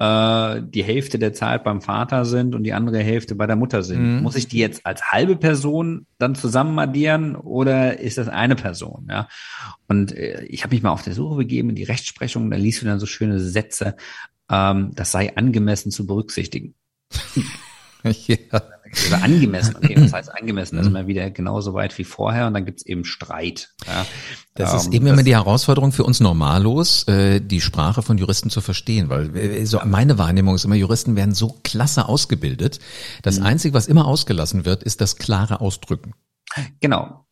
äh, 0.00 0.62
die 0.62 0.82
Hälfte 0.82 1.18
der 1.18 1.34
Zeit 1.34 1.62
beim 1.62 1.82
Vater 1.82 2.24
sind 2.24 2.54
und 2.54 2.64
die 2.64 2.72
andere 2.72 3.00
Hälfte 3.00 3.34
bei 3.34 3.46
der 3.46 3.56
Mutter 3.56 3.82
sind. 3.82 4.16
Mhm. 4.16 4.22
Muss 4.22 4.34
ich 4.34 4.48
die 4.48 4.58
jetzt 4.58 4.86
als 4.86 5.12
halbe 5.12 5.36
Person 5.36 6.06
dann 6.18 6.34
zusammen 6.34 6.78
addieren 6.78 7.36
oder 7.36 8.00
ist 8.00 8.16
das 8.16 8.28
eine 8.28 8.56
Person? 8.56 9.08
Ja. 9.10 9.28
Und 9.88 10.16
äh, 10.16 10.42
ich 10.44 10.64
habe 10.64 10.74
mich 10.74 10.82
mal 10.82 10.90
auf 10.90 11.02
der 11.02 11.12
Suche 11.12 11.36
begeben 11.36 11.68
in 11.68 11.74
die 11.74 11.84
Rechtsprechung, 11.84 12.50
da 12.50 12.56
liest 12.56 12.80
du 12.80 12.86
dann 12.86 12.98
so 12.98 13.04
schöne 13.04 13.38
Sätze, 13.40 13.96
ähm, 14.50 14.92
das 14.94 15.12
sei 15.12 15.36
angemessen 15.36 15.92
zu 15.92 16.06
berücksichtigen. 16.06 16.74
ja. 18.02 18.62
Oder 19.06 19.22
angemessen, 19.22 19.76
okay, 19.76 19.94
was 19.98 20.12
heißt 20.12 20.34
angemessen? 20.34 20.76
Das 20.76 20.86
ist 20.86 20.90
immer 20.90 21.06
wieder 21.06 21.30
genauso 21.30 21.74
weit 21.74 21.96
wie 21.98 22.04
vorher 22.04 22.46
und 22.46 22.54
dann 22.54 22.64
gibt's 22.64 22.84
eben 22.84 23.04
Streit. 23.04 23.70
Ja. 23.86 24.04
Das 24.54 24.72
ähm, 24.72 24.78
ist 24.78 24.92
eben 24.92 25.06
immer 25.06 25.22
die 25.22 25.34
Herausforderung 25.34 25.92
für 25.92 26.04
uns 26.04 26.20
Normalos, 26.20 27.06
äh, 27.06 27.40
die 27.40 27.60
Sprache 27.60 28.02
von 28.02 28.18
Juristen 28.18 28.50
zu 28.50 28.60
verstehen, 28.60 29.08
weil 29.08 29.36
äh, 29.36 29.64
so 29.64 29.80
meine 29.84 30.18
Wahrnehmung 30.18 30.54
ist 30.54 30.64
immer, 30.64 30.74
Juristen 30.74 31.14
werden 31.14 31.34
so 31.34 31.60
klasse 31.62 32.08
ausgebildet. 32.08 32.80
Das 33.22 33.38
mhm. 33.38 33.46
Einzige, 33.46 33.74
was 33.74 33.86
immer 33.86 34.06
ausgelassen 34.06 34.64
wird, 34.64 34.82
ist 34.82 35.00
das 35.00 35.16
klare 35.16 35.60
Ausdrücken. 35.60 36.14
Genau 36.80 37.24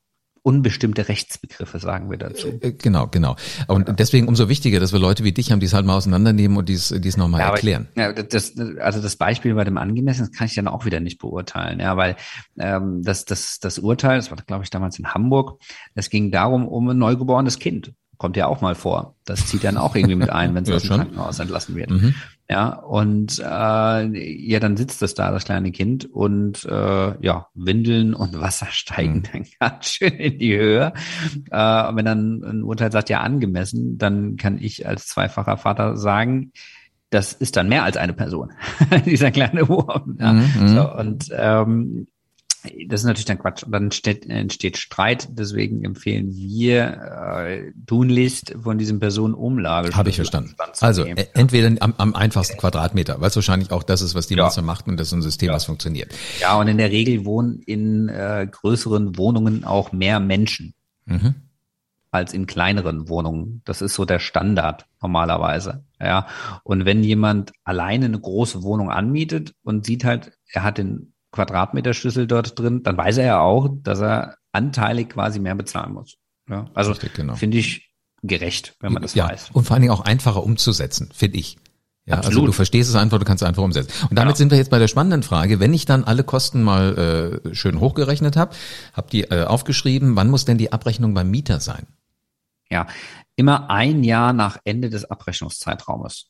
unbestimmte 0.48 1.08
Rechtsbegriffe, 1.08 1.78
sagen 1.78 2.10
wir 2.10 2.16
dazu. 2.16 2.58
Äh, 2.62 2.72
genau, 2.72 3.06
genau. 3.06 3.36
Und 3.66 3.86
ja. 3.86 3.94
deswegen 3.94 4.28
umso 4.28 4.48
wichtiger, 4.48 4.80
dass 4.80 4.94
wir 4.94 4.98
Leute 4.98 5.22
wie 5.22 5.32
dich 5.32 5.52
haben, 5.52 5.60
die 5.60 5.66
es 5.66 5.74
halt 5.74 5.84
mal 5.84 5.94
auseinandernehmen 5.94 6.56
und 6.56 6.70
die 6.70 6.72
es, 6.72 6.88
die 6.88 7.06
es 7.06 7.18
nochmal 7.18 7.42
ja, 7.42 7.50
erklären. 7.50 7.88
Ja, 7.96 8.14
das, 8.14 8.54
also 8.80 9.02
das 9.02 9.16
Beispiel 9.16 9.54
bei 9.54 9.64
dem 9.64 9.76
Angemessen, 9.76 10.26
das 10.26 10.32
kann 10.32 10.46
ich 10.46 10.54
dann 10.54 10.66
auch 10.66 10.86
wieder 10.86 11.00
nicht 11.00 11.18
beurteilen, 11.18 11.80
ja, 11.80 11.98
weil 11.98 12.16
ähm, 12.58 13.02
das, 13.02 13.26
das, 13.26 13.60
das 13.60 13.78
Urteil, 13.78 14.16
das 14.16 14.30
war, 14.30 14.38
glaube 14.38 14.64
ich, 14.64 14.70
damals 14.70 14.98
in 14.98 15.12
Hamburg, 15.12 15.60
es 15.94 16.08
ging 16.08 16.30
darum, 16.30 16.66
um 16.66 16.88
ein 16.88 16.96
neugeborenes 16.96 17.58
Kind 17.58 17.92
kommt 18.16 18.36
ja 18.36 18.46
auch 18.46 18.60
mal 18.62 18.74
vor. 18.74 19.14
Das 19.24 19.46
zieht 19.46 19.62
dann 19.62 19.76
auch 19.76 19.94
irgendwie 19.94 20.16
mit 20.16 20.30
ein, 20.30 20.52
wenn 20.54 20.64
es 20.64 20.68
ja, 20.70 20.76
aus 20.76 20.82
dem 20.82 20.96
Krankenhaus 20.96 21.38
entlassen 21.38 21.76
wird. 21.76 21.90
Mhm. 21.90 22.14
Ja, 22.50 22.70
und 22.70 23.38
äh, 23.40 23.42
ja, 23.42 24.58
dann 24.58 24.78
sitzt 24.78 25.02
es 25.02 25.12
da, 25.12 25.30
das 25.30 25.44
kleine 25.44 25.70
Kind, 25.70 26.06
und 26.06 26.64
äh, 26.64 27.24
ja, 27.24 27.48
Windeln 27.52 28.14
und 28.14 28.40
Wasser 28.40 28.66
steigen 28.70 29.16
mhm. 29.16 29.22
dann 29.30 29.46
ganz 29.60 29.86
schön 29.90 30.14
in 30.14 30.38
die 30.38 30.56
Höhe. 30.56 30.94
Äh, 31.50 31.56
wenn 31.58 32.04
dann 32.06 32.42
ein 32.42 32.62
Urteil 32.62 32.90
sagt, 32.90 33.10
ja, 33.10 33.20
angemessen, 33.20 33.98
dann 33.98 34.36
kann 34.36 34.58
ich 34.58 34.86
als 34.86 35.08
zweifacher 35.08 35.58
Vater 35.58 35.98
sagen, 35.98 36.52
das 37.10 37.34
ist 37.34 37.56
dann 37.56 37.68
mehr 37.68 37.84
als 37.84 37.98
eine 37.98 38.14
Person, 38.14 38.52
dieser 39.04 39.30
kleine 39.30 39.68
Wurm. 39.68 40.16
Ja. 40.18 40.32
Mhm, 40.32 40.52
mhm. 40.58 40.68
so, 40.68 40.94
und 40.94 41.28
ähm, 41.32 42.06
das 42.62 43.00
ist 43.00 43.06
natürlich 43.06 43.24
dann 43.24 43.38
Quatsch. 43.38 43.62
Und 43.62 43.72
dann 43.72 43.84
entsteht, 43.84 44.26
entsteht 44.26 44.76
Streit. 44.76 45.28
Deswegen 45.30 45.84
empfehlen 45.84 46.34
wir 46.34 46.84
äh, 46.84 47.72
tunlichst 47.86 48.54
von 48.60 48.78
diesen 48.78 49.00
Personen 49.00 49.34
Umlage. 49.34 49.94
Habe 49.94 50.10
ich 50.10 50.16
verstanden. 50.16 50.54
Also 50.80 51.04
äh, 51.04 51.26
entweder 51.34 51.70
am, 51.80 51.94
am 51.96 52.14
einfachsten 52.14 52.54
okay. 52.54 52.62
Quadratmeter, 52.62 53.20
weil 53.20 53.28
es 53.28 53.36
wahrscheinlich 53.36 53.70
auch 53.70 53.82
das 53.82 54.02
ist, 54.02 54.14
was 54.14 54.26
die 54.26 54.34
ja. 54.34 54.44
Masse 54.44 54.62
macht 54.62 54.88
und 54.88 54.98
das 54.98 55.08
ist 55.08 55.12
ein 55.12 55.22
System, 55.22 55.48
ja. 55.48 55.54
was 55.54 55.64
funktioniert. 55.64 56.12
Ja, 56.40 56.58
und 56.58 56.68
in 56.68 56.78
der 56.78 56.90
Regel 56.90 57.24
wohnen 57.24 57.60
in 57.60 58.08
äh, 58.08 58.46
größeren 58.50 59.16
Wohnungen 59.16 59.64
auch 59.64 59.92
mehr 59.92 60.20
Menschen. 60.20 60.74
Mhm. 61.06 61.34
als 62.10 62.34
in 62.34 62.46
kleineren 62.46 63.08
Wohnungen. 63.08 63.62
Das 63.64 63.80
ist 63.80 63.94
so 63.94 64.04
der 64.04 64.18
Standard 64.18 64.86
normalerweise. 65.00 65.84
Ja. 66.00 66.26
Und 66.64 66.84
wenn 66.84 67.02
jemand 67.02 67.52
alleine 67.64 68.06
eine 68.06 68.20
große 68.20 68.62
Wohnung 68.62 68.90
anmietet 68.90 69.54
und 69.62 69.86
sieht 69.86 70.04
halt, 70.04 70.32
er 70.52 70.64
hat 70.64 70.78
den 70.78 71.12
Quadratmeter 71.30 71.94
Schlüssel 71.94 72.26
dort 72.26 72.58
drin, 72.58 72.82
dann 72.82 72.96
weiß 72.96 73.18
er 73.18 73.26
ja 73.26 73.40
auch, 73.40 73.68
dass 73.82 74.00
er 74.00 74.36
anteilig 74.52 75.10
quasi 75.10 75.40
mehr 75.40 75.54
bezahlen 75.54 75.92
muss. 75.92 76.16
Ja, 76.48 76.66
also 76.74 76.94
genau. 77.14 77.34
finde 77.34 77.58
ich 77.58 77.90
gerecht, 78.22 78.74
wenn 78.80 78.92
man 78.92 79.02
das 79.02 79.14
ja, 79.14 79.28
weiß. 79.28 79.50
Und 79.52 79.64
vor 79.64 79.74
allen 79.74 79.82
Dingen 79.82 79.92
auch 79.92 80.00
einfacher 80.00 80.42
umzusetzen, 80.42 81.10
finde 81.12 81.38
ich. 81.38 81.58
Ja, 82.06 82.16
also 82.16 82.28
Absolut. 82.28 82.36
also 82.36 82.46
du 82.46 82.52
verstehst 82.52 82.88
es 82.88 82.96
einfach, 82.96 83.18
du 83.18 83.26
kannst 83.26 83.42
es 83.42 83.48
einfach 83.48 83.62
umsetzen. 83.62 83.92
Und 84.08 84.18
damit 84.18 84.30
genau. 84.30 84.36
sind 84.36 84.50
wir 84.50 84.58
jetzt 84.58 84.70
bei 84.70 84.78
der 84.78 84.88
spannenden 84.88 85.22
Frage, 85.22 85.60
wenn 85.60 85.74
ich 85.74 85.84
dann 85.84 86.04
alle 86.04 86.24
Kosten 86.24 86.62
mal 86.62 87.42
äh, 87.44 87.54
schön 87.54 87.80
hochgerechnet 87.80 88.36
habe, 88.36 88.56
habe 88.94 89.10
die 89.10 89.24
äh, 89.24 89.44
aufgeschrieben, 89.44 90.16
wann 90.16 90.30
muss 90.30 90.46
denn 90.46 90.56
die 90.56 90.72
Abrechnung 90.72 91.12
beim 91.12 91.30
Mieter 91.30 91.60
sein? 91.60 91.86
Ja, 92.70 92.86
immer 93.36 93.68
ein 93.68 94.04
Jahr 94.04 94.32
nach 94.32 94.56
Ende 94.64 94.88
des 94.88 95.04
Abrechnungszeitraumes. 95.04 96.28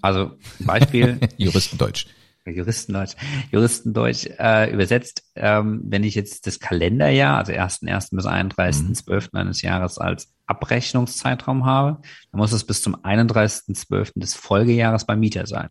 Also 0.00 0.32
Beispiel. 0.60 1.18
Juristendeutsch. 1.36 2.06
Juristendeutsch, 2.50 3.14
Juristendeutsch 3.50 4.26
äh, 4.38 4.72
übersetzt, 4.72 5.22
ähm, 5.34 5.80
wenn 5.84 6.04
ich 6.04 6.14
jetzt 6.14 6.46
das 6.46 6.60
Kalenderjahr, 6.60 7.38
also 7.38 7.52
1.1. 7.52 8.14
bis 8.14 8.26
31.12. 8.26 9.28
Mhm. 9.32 9.38
eines 9.38 9.62
Jahres 9.62 9.98
als 9.98 10.32
Abrechnungszeitraum 10.46 11.64
habe, 11.64 12.00
dann 12.30 12.38
muss 12.38 12.52
es 12.52 12.64
bis 12.64 12.82
zum 12.82 12.96
31.12. 12.96 14.12
des 14.16 14.34
Folgejahres 14.34 15.04
beim 15.04 15.20
Mieter 15.20 15.46
sein. 15.46 15.68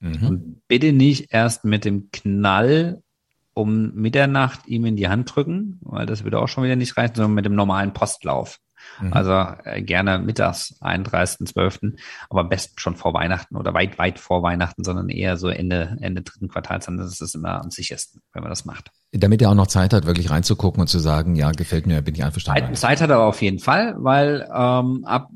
Mhm. 0.00 0.26
Und 0.26 0.68
bitte 0.68 0.92
nicht 0.92 1.32
erst 1.32 1.64
mit 1.64 1.84
dem 1.84 2.10
Knall 2.10 3.02
um 3.54 3.92
Mitternacht 3.94 4.66
ihm 4.66 4.86
in 4.86 4.96
die 4.96 5.08
Hand 5.08 5.34
drücken, 5.34 5.78
weil 5.82 6.06
das 6.06 6.24
würde 6.24 6.38
auch 6.38 6.48
schon 6.48 6.64
wieder 6.64 6.76
nicht 6.76 6.96
reichen, 6.96 7.14
sondern 7.14 7.34
mit 7.34 7.44
dem 7.44 7.54
normalen 7.54 7.92
Postlauf. 7.92 8.58
Mhm. 9.00 9.12
Also 9.12 9.32
äh, 9.64 9.82
gerne 9.82 10.18
mittags, 10.18 10.76
31.12., 10.80 11.96
aber 12.30 12.40
am 12.40 12.48
besten 12.48 12.78
schon 12.78 12.96
vor 12.96 13.14
Weihnachten 13.14 13.56
oder 13.56 13.74
weit, 13.74 13.98
weit 13.98 14.18
vor 14.18 14.42
Weihnachten, 14.42 14.84
sondern 14.84 15.08
eher 15.08 15.36
so 15.36 15.48
Ende, 15.48 15.96
Ende 16.00 16.22
dritten 16.22 16.48
Quartals, 16.48 16.86
dann 16.86 16.98
ist 16.98 17.20
es 17.20 17.34
immer 17.34 17.62
am 17.62 17.70
sichersten, 17.70 18.20
wenn 18.32 18.42
man 18.42 18.50
das 18.50 18.64
macht. 18.64 18.90
Damit 19.12 19.42
er 19.42 19.50
auch 19.50 19.54
noch 19.54 19.66
Zeit 19.66 19.92
hat, 19.92 20.06
wirklich 20.06 20.30
reinzugucken 20.30 20.80
und 20.80 20.88
zu 20.88 20.98
sagen, 20.98 21.36
ja, 21.36 21.52
gefällt 21.52 21.86
mir, 21.86 22.00
bin 22.02 22.14
ich 22.14 22.24
einverstanden. 22.24 22.74
Zeit, 22.74 23.00
hat 23.00 23.10
er 23.10 23.20
auf 23.20 23.42
jeden 23.42 23.58
Fall, 23.58 23.94
weil 23.98 24.48
ähm, 24.54 25.04
ab 25.04 25.28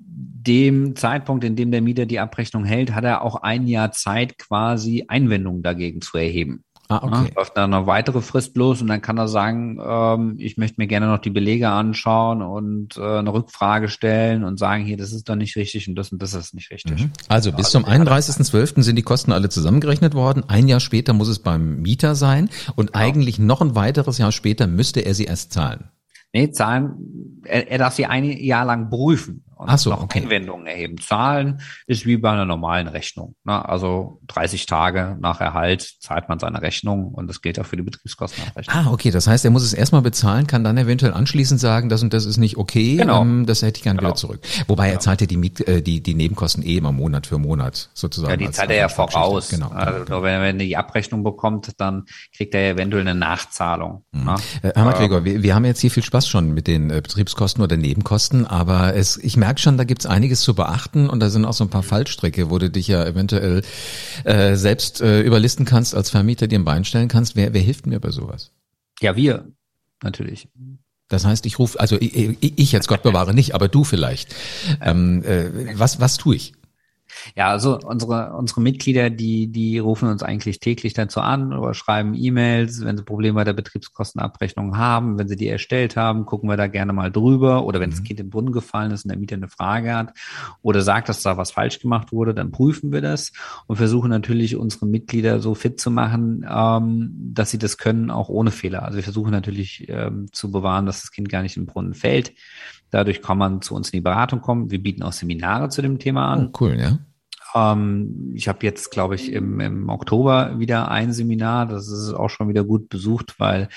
dem 0.46 0.94
Zeitpunkt, 0.94 1.44
in 1.44 1.56
dem 1.56 1.70
der 1.70 1.82
Mieter 1.82 2.06
die 2.06 2.20
Abrechnung 2.20 2.64
hält, 2.64 2.94
hat 2.94 3.04
er 3.04 3.22
auch 3.22 3.36
ein 3.42 3.66
Jahr 3.66 3.90
Zeit, 3.90 4.38
quasi 4.38 5.04
Einwendungen 5.08 5.62
dagegen 5.62 6.00
zu 6.00 6.16
erheben. 6.18 6.64
Ah, 6.88 7.00
okay. 7.02 7.32
Läuft 7.34 7.56
dann 7.56 7.74
eine 7.74 7.86
weitere 7.86 8.20
Frist 8.20 8.56
los 8.56 8.80
und 8.80 8.88
dann 8.88 9.02
kann 9.02 9.18
er 9.18 9.26
sagen, 9.28 9.78
ähm, 9.84 10.36
ich 10.38 10.56
möchte 10.56 10.80
mir 10.80 10.86
gerne 10.86 11.06
noch 11.06 11.18
die 11.18 11.30
Belege 11.30 11.68
anschauen 11.68 12.42
und 12.42 12.96
äh, 12.96 13.18
eine 13.18 13.32
Rückfrage 13.32 13.88
stellen 13.88 14.44
und 14.44 14.58
sagen, 14.58 14.84
hier, 14.84 14.96
das 14.96 15.12
ist 15.12 15.28
doch 15.28 15.34
nicht 15.34 15.56
richtig 15.56 15.88
und 15.88 15.96
das 15.96 16.12
und 16.12 16.22
das 16.22 16.34
ist 16.34 16.54
nicht 16.54 16.70
richtig. 16.70 17.02
Mhm. 17.02 17.10
Also 17.28 17.50
bis 17.50 17.74
also, 17.74 17.80
zum 17.80 17.88
31.12. 17.88 18.82
sind 18.82 18.96
die 18.96 19.02
Kosten 19.02 19.32
alle 19.32 19.48
zusammengerechnet 19.48 20.14
worden. 20.14 20.44
Ein 20.48 20.68
Jahr 20.68 20.80
später 20.80 21.12
muss 21.12 21.28
es 21.28 21.40
beim 21.40 21.82
Mieter 21.82 22.14
sein 22.14 22.50
und 22.76 22.92
genau. 22.92 23.04
eigentlich 23.04 23.38
noch 23.38 23.60
ein 23.60 23.74
weiteres 23.74 24.18
Jahr 24.18 24.32
später 24.32 24.66
müsste 24.66 25.00
er 25.00 25.14
sie 25.14 25.24
erst 25.24 25.52
zahlen. 25.52 25.90
Nee, 26.32 26.50
zahlen, 26.50 27.42
er, 27.44 27.70
er 27.70 27.78
darf 27.78 27.94
sie 27.94 28.06
ein 28.06 28.24
Jahr 28.24 28.64
lang 28.64 28.90
prüfen 28.90 29.45
und 29.56 29.70
Ach 29.70 29.78
so, 29.78 29.88
noch 29.88 30.02
okay. 30.02 30.20
Einwendungen 30.20 30.66
erheben. 30.66 30.98
Zahlen 30.98 31.62
ist 31.86 32.04
wie 32.04 32.18
bei 32.18 32.30
einer 32.30 32.44
normalen 32.44 32.88
Rechnung. 32.88 33.36
Ne? 33.44 33.66
Also 33.66 34.20
30 34.26 34.66
Tage 34.66 35.16
nach 35.18 35.40
Erhalt 35.40 35.96
zahlt 36.00 36.28
man 36.28 36.38
seine 36.38 36.60
Rechnung 36.60 37.08
und 37.14 37.26
das 37.26 37.40
gilt 37.40 37.58
auch 37.58 37.64
für 37.64 37.76
die 37.76 37.82
Betriebskostenabrechnung. 37.82 38.76
Ah, 38.76 38.92
okay. 38.92 39.10
Das 39.10 39.26
heißt, 39.26 39.46
er 39.46 39.50
muss 39.50 39.62
es 39.62 39.72
erstmal 39.72 40.02
bezahlen, 40.02 40.46
kann 40.46 40.62
dann 40.62 40.76
eventuell 40.76 41.14
anschließend 41.14 41.58
sagen, 41.58 41.88
das 41.88 42.02
und 42.02 42.12
das 42.12 42.26
ist 42.26 42.36
nicht 42.36 42.58
okay, 42.58 42.96
genau. 42.96 43.22
Ähm, 43.22 43.46
das 43.46 43.62
hätte 43.62 43.78
ich 43.78 43.82
gerne 43.82 43.98
genau. 43.98 44.10
wieder 44.10 44.16
zurück. 44.16 44.40
Wobei 44.66 44.88
genau. 44.88 44.96
er 44.98 45.00
zahlt 45.00 45.22
ja 45.22 45.26
die, 45.26 45.38
Miet, 45.38 45.66
äh, 45.66 45.80
die, 45.80 46.02
die 46.02 46.14
Nebenkosten 46.14 46.62
eh 46.62 46.76
immer 46.76 46.92
Monat 46.92 47.26
für 47.26 47.38
Monat 47.38 47.88
sozusagen. 47.94 48.32
Ja, 48.32 48.36
die 48.36 48.50
zahlt 48.50 48.68
er 48.68 48.76
ja 48.76 48.88
voraus. 48.90 49.48
Genau. 49.48 49.68
Also 49.68 50.04
genau. 50.04 50.22
wenn 50.22 50.42
er 50.42 50.52
die 50.52 50.76
Abrechnung 50.76 51.24
bekommt, 51.24 51.72
dann 51.78 52.04
kriegt 52.36 52.54
er 52.54 52.72
eventuell 52.72 53.08
eine 53.08 53.18
Nachzahlung. 53.18 54.04
Mhm. 54.12 54.24
Ne? 54.24 54.34
Äh, 54.60 54.72
Herr 54.74 54.92
Gregor, 54.92 55.24
wir, 55.24 55.42
wir 55.42 55.54
haben 55.54 55.64
jetzt 55.64 55.80
hier 55.80 55.90
viel 55.90 56.02
Spaß 56.02 56.28
schon 56.28 56.52
mit 56.52 56.66
den 56.66 56.90
äh, 56.90 57.00
Betriebskosten 57.00 57.62
oder 57.62 57.78
Nebenkosten, 57.78 58.46
aber 58.46 58.94
es, 58.94 59.16
ich 59.16 59.36
merke 59.36 59.45
schon, 59.58 59.78
da 59.78 59.84
gibt's 59.84 60.06
einiges 60.06 60.40
zu 60.42 60.54
beachten 60.54 61.08
und 61.08 61.20
da 61.20 61.30
sind 61.30 61.44
auch 61.44 61.52
so 61.52 61.64
ein 61.64 61.70
paar 61.70 61.82
Fallstricke, 61.82 62.50
wo 62.50 62.58
du 62.58 62.70
dich 62.70 62.88
ja 62.88 63.04
eventuell 63.04 63.62
äh, 64.24 64.56
selbst 64.56 65.00
äh, 65.00 65.22
überlisten 65.22 65.64
kannst, 65.64 65.94
als 65.94 66.10
Vermieter 66.10 66.46
dir 66.48 66.58
ein 66.58 66.64
Bein 66.64 66.84
stellen 66.84 67.08
kannst. 67.08 67.36
Wer, 67.36 67.54
wer 67.54 67.60
hilft 67.60 67.86
mir 67.86 68.00
bei 68.00 68.10
sowas? 68.10 68.50
Ja, 69.00 69.16
wir 69.16 69.46
natürlich. 70.02 70.48
Das 71.08 71.24
heißt, 71.24 71.46
ich 71.46 71.58
rufe, 71.58 71.78
also 71.78 71.96
ich, 72.00 72.38
ich 72.40 72.72
jetzt 72.72 72.88
Gott 72.88 73.02
bewahre 73.02 73.32
nicht, 73.32 73.54
aber 73.54 73.68
du 73.68 73.84
vielleicht. 73.84 74.34
Ähm, 74.80 75.22
äh, 75.24 75.78
was, 75.78 76.00
was 76.00 76.16
tue 76.16 76.36
ich? 76.36 76.52
Ja, 77.34 77.48
also 77.48 77.78
unsere, 77.78 78.34
unsere 78.34 78.60
Mitglieder, 78.60 79.10
die, 79.10 79.48
die 79.48 79.78
rufen 79.78 80.08
uns 80.08 80.22
eigentlich 80.22 80.60
täglich 80.60 80.94
dazu 80.94 81.20
an 81.20 81.52
oder 81.52 81.74
schreiben 81.74 82.14
E-Mails, 82.14 82.84
wenn 82.84 82.96
sie 82.96 83.04
Probleme 83.04 83.34
bei 83.34 83.44
der 83.44 83.52
Betriebskostenabrechnung 83.52 84.76
haben. 84.76 85.18
Wenn 85.18 85.28
sie 85.28 85.36
die 85.36 85.48
erstellt 85.48 85.96
haben, 85.96 86.26
gucken 86.26 86.48
wir 86.48 86.56
da 86.56 86.66
gerne 86.66 86.92
mal 86.92 87.10
drüber. 87.10 87.64
Oder 87.64 87.80
wenn 87.80 87.90
mhm. 87.90 87.94
das 87.94 88.02
Kind 88.04 88.20
im 88.20 88.30
Brunnen 88.30 88.52
gefallen 88.52 88.90
ist 88.92 89.04
und 89.04 89.10
der 89.10 89.18
Mieter 89.18 89.36
eine 89.36 89.48
Frage 89.48 89.94
hat 89.94 90.12
oder 90.62 90.82
sagt, 90.82 91.08
dass 91.08 91.22
da 91.22 91.36
was 91.36 91.50
falsch 91.50 91.80
gemacht 91.80 92.12
wurde, 92.12 92.34
dann 92.34 92.50
prüfen 92.52 92.92
wir 92.92 93.00
das 93.00 93.32
und 93.66 93.76
versuchen 93.76 94.10
natürlich 94.10 94.56
unsere 94.56 94.86
Mitglieder 94.86 95.40
so 95.40 95.54
fit 95.54 95.80
zu 95.80 95.90
machen, 95.90 96.46
ähm, 96.48 97.12
dass 97.32 97.50
sie 97.50 97.58
das 97.58 97.78
können, 97.78 98.10
auch 98.10 98.28
ohne 98.28 98.50
Fehler. 98.50 98.82
Also 98.82 98.96
wir 98.96 99.02
versuchen 99.02 99.32
natürlich 99.32 99.88
ähm, 99.88 100.26
zu 100.32 100.50
bewahren, 100.50 100.86
dass 100.86 101.00
das 101.00 101.10
Kind 101.10 101.28
gar 101.28 101.42
nicht 101.42 101.56
im 101.56 101.66
Brunnen 101.66 101.94
fällt. 101.94 102.32
Dadurch 102.90 103.22
kann 103.22 103.38
man 103.38 103.62
zu 103.62 103.74
uns 103.74 103.90
in 103.90 103.98
die 103.98 104.02
Beratung 104.02 104.40
kommen. 104.40 104.70
Wir 104.70 104.82
bieten 104.82 105.02
auch 105.02 105.12
Seminare 105.12 105.68
zu 105.68 105.82
dem 105.82 105.98
Thema 105.98 106.32
an. 106.32 106.46
Oh, 106.46 106.58
cool, 106.60 106.76
ja. 106.78 106.98
Ähm, 107.56 108.32
ich 108.34 108.48
habe 108.48 108.58
jetzt, 108.62 108.90
glaube 108.90 109.14
ich, 109.14 109.32
im, 109.32 109.60
im 109.60 109.88
Oktober 109.88 110.58
wieder 110.58 110.90
ein 110.90 111.12
Seminar. 111.12 111.66
Das 111.66 111.88
ist 111.88 112.12
auch 112.12 112.28
schon 112.28 112.48
wieder 112.48 112.64
gut 112.64 112.88
besucht, 112.90 113.36
weil 113.38 113.68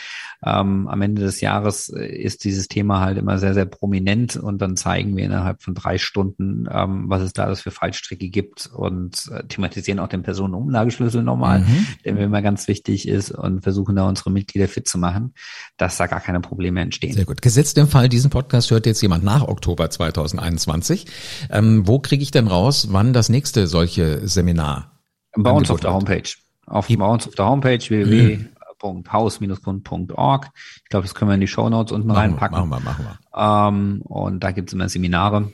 ähm, 0.45 0.87
am 0.87 1.01
Ende 1.01 1.21
des 1.21 1.39
Jahres 1.39 1.89
äh, 1.89 2.05
ist 2.05 2.43
dieses 2.43 2.67
Thema 2.67 2.99
halt 2.99 3.17
immer 3.17 3.37
sehr, 3.37 3.53
sehr 3.53 3.65
prominent 3.65 4.35
und 4.35 4.61
dann 4.61 4.75
zeigen 4.75 5.15
wir 5.15 5.25
innerhalb 5.25 5.63
von 5.63 5.75
drei 5.75 5.97
Stunden, 5.97 6.67
ähm, 6.71 7.05
was 7.07 7.21
es 7.21 7.33
da 7.33 7.45
alles 7.45 7.61
für 7.61 7.71
Fallstricke 7.71 8.29
gibt 8.29 8.69
und 8.73 9.29
äh, 9.31 9.43
thematisieren 9.45 9.99
auch 9.99 10.07
den 10.07 10.23
Personenumlageschlüssel 10.23 11.23
nochmal, 11.23 11.59
mhm. 11.59 11.87
der 12.03 12.13
mir 12.13 12.23
immer 12.23 12.41
ganz 12.41 12.67
wichtig 12.67 13.07
ist 13.07 13.31
und 13.31 13.61
versuchen 13.61 13.95
da 13.95 14.07
unsere 14.07 14.31
Mitglieder 14.31 14.67
fit 14.67 14.87
zu 14.87 14.97
machen, 14.97 15.33
dass 15.77 15.97
da 15.97 16.07
gar 16.07 16.19
keine 16.19 16.41
Probleme 16.41 16.81
entstehen. 16.81 17.13
Sehr 17.13 17.25
gut. 17.25 17.41
Gesetzt 17.41 17.77
im 17.77 17.87
Fall, 17.87 18.09
diesen 18.09 18.29
Podcast 18.29 18.71
hört 18.71 18.85
jetzt 18.85 19.01
jemand 19.01 19.23
nach 19.23 19.47
Oktober 19.47 19.89
2021. 19.89 21.05
Ähm, 21.49 21.87
wo 21.87 21.99
kriege 21.99 22.23
ich 22.23 22.31
denn 22.31 22.47
raus, 22.47 22.87
wann 22.91 23.13
das 23.13 23.29
nächste 23.29 23.68
solche 23.69 24.27
Seminar? 24.27 24.99
Bei 25.35 25.51
uns 25.51 25.69
auf 25.71 25.79
der 25.79 25.93
Homepage. 25.93 26.29
Auf, 26.65 26.87
bei 26.87 27.05
uns 27.05 27.27
auf 27.27 27.35
der 27.35 27.45
Homepage 27.45 27.79
www.haus-grund.org. 27.79 30.49
Ich 30.83 30.89
glaube, 30.89 31.05
das 31.05 31.13
können 31.15 31.29
wir 31.29 31.35
in 31.35 31.41
die 31.41 31.47
Show 31.47 31.69
Notes 31.69 31.91
unten 31.91 32.07
machen 32.07 32.17
reinpacken. 32.17 32.57
Wir, 32.57 32.65
machen 32.65 32.83
wir, 32.83 32.91
machen 32.91 33.05
wir. 33.05 33.19
Ähm, 33.67 34.01
und 34.03 34.43
da 34.43 34.51
gibt 34.51 34.69
es 34.69 34.73
immer 34.73 34.89
Seminare 34.89 35.51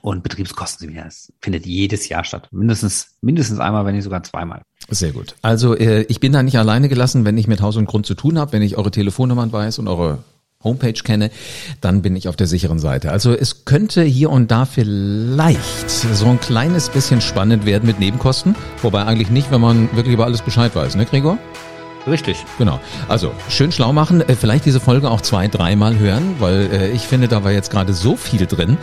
und 0.00 0.22
Betriebskostenseminar. 0.22 1.04
Das 1.04 1.32
findet 1.40 1.66
jedes 1.66 2.08
Jahr 2.08 2.24
statt. 2.24 2.48
Mindestens, 2.50 3.16
mindestens 3.20 3.60
einmal, 3.60 3.84
wenn 3.86 3.94
nicht 3.94 4.04
sogar 4.04 4.22
zweimal. 4.22 4.62
Sehr 4.88 5.12
gut. 5.12 5.36
Also 5.42 5.76
äh, 5.76 6.02
ich 6.02 6.20
bin 6.20 6.32
da 6.32 6.42
nicht 6.42 6.58
alleine 6.58 6.88
gelassen, 6.88 7.24
wenn 7.24 7.38
ich 7.38 7.46
mit 7.46 7.60
Haus 7.60 7.76
und 7.76 7.86
Grund 7.86 8.06
zu 8.06 8.14
tun 8.14 8.38
habe, 8.38 8.52
wenn 8.52 8.62
ich 8.62 8.76
eure 8.76 8.90
Telefonnummern 8.90 9.52
weiß 9.52 9.78
und 9.78 9.88
eure 9.88 10.18
Homepage 10.64 10.92
kenne, 10.92 11.30
dann 11.80 12.02
bin 12.02 12.16
ich 12.16 12.28
auf 12.28 12.36
der 12.36 12.46
sicheren 12.46 12.78
Seite. 12.78 13.12
Also 13.12 13.32
es 13.32 13.64
könnte 13.64 14.02
hier 14.02 14.30
und 14.30 14.50
da 14.50 14.64
vielleicht 14.64 15.90
so 15.90 16.26
ein 16.26 16.40
kleines 16.40 16.88
bisschen 16.88 17.20
spannend 17.20 17.66
werden 17.66 17.86
mit 17.86 18.00
Nebenkosten, 18.00 18.56
wobei 18.82 19.04
eigentlich 19.04 19.30
nicht, 19.30 19.50
wenn 19.50 19.60
man 19.60 19.94
wirklich 19.94 20.14
über 20.14 20.24
alles 20.24 20.42
Bescheid 20.42 20.74
weiß, 20.74 20.96
ne 20.96 21.04
Gregor? 21.04 21.38
Richtig. 22.06 22.36
Genau. 22.58 22.80
Also 23.08 23.32
schön 23.48 23.72
schlau 23.72 23.92
machen, 23.92 24.20
äh, 24.20 24.34
vielleicht 24.34 24.66
diese 24.66 24.80
Folge 24.80 25.10
auch 25.10 25.22
zwei, 25.22 25.48
dreimal 25.48 25.98
hören, 25.98 26.36
weil 26.38 26.70
äh, 26.70 26.90
ich 26.90 27.02
finde, 27.02 27.28
da 27.28 27.44
war 27.44 27.52
jetzt 27.52 27.70
gerade 27.70 27.94
so 27.94 28.16
viel 28.16 28.46
drin, 28.46 28.76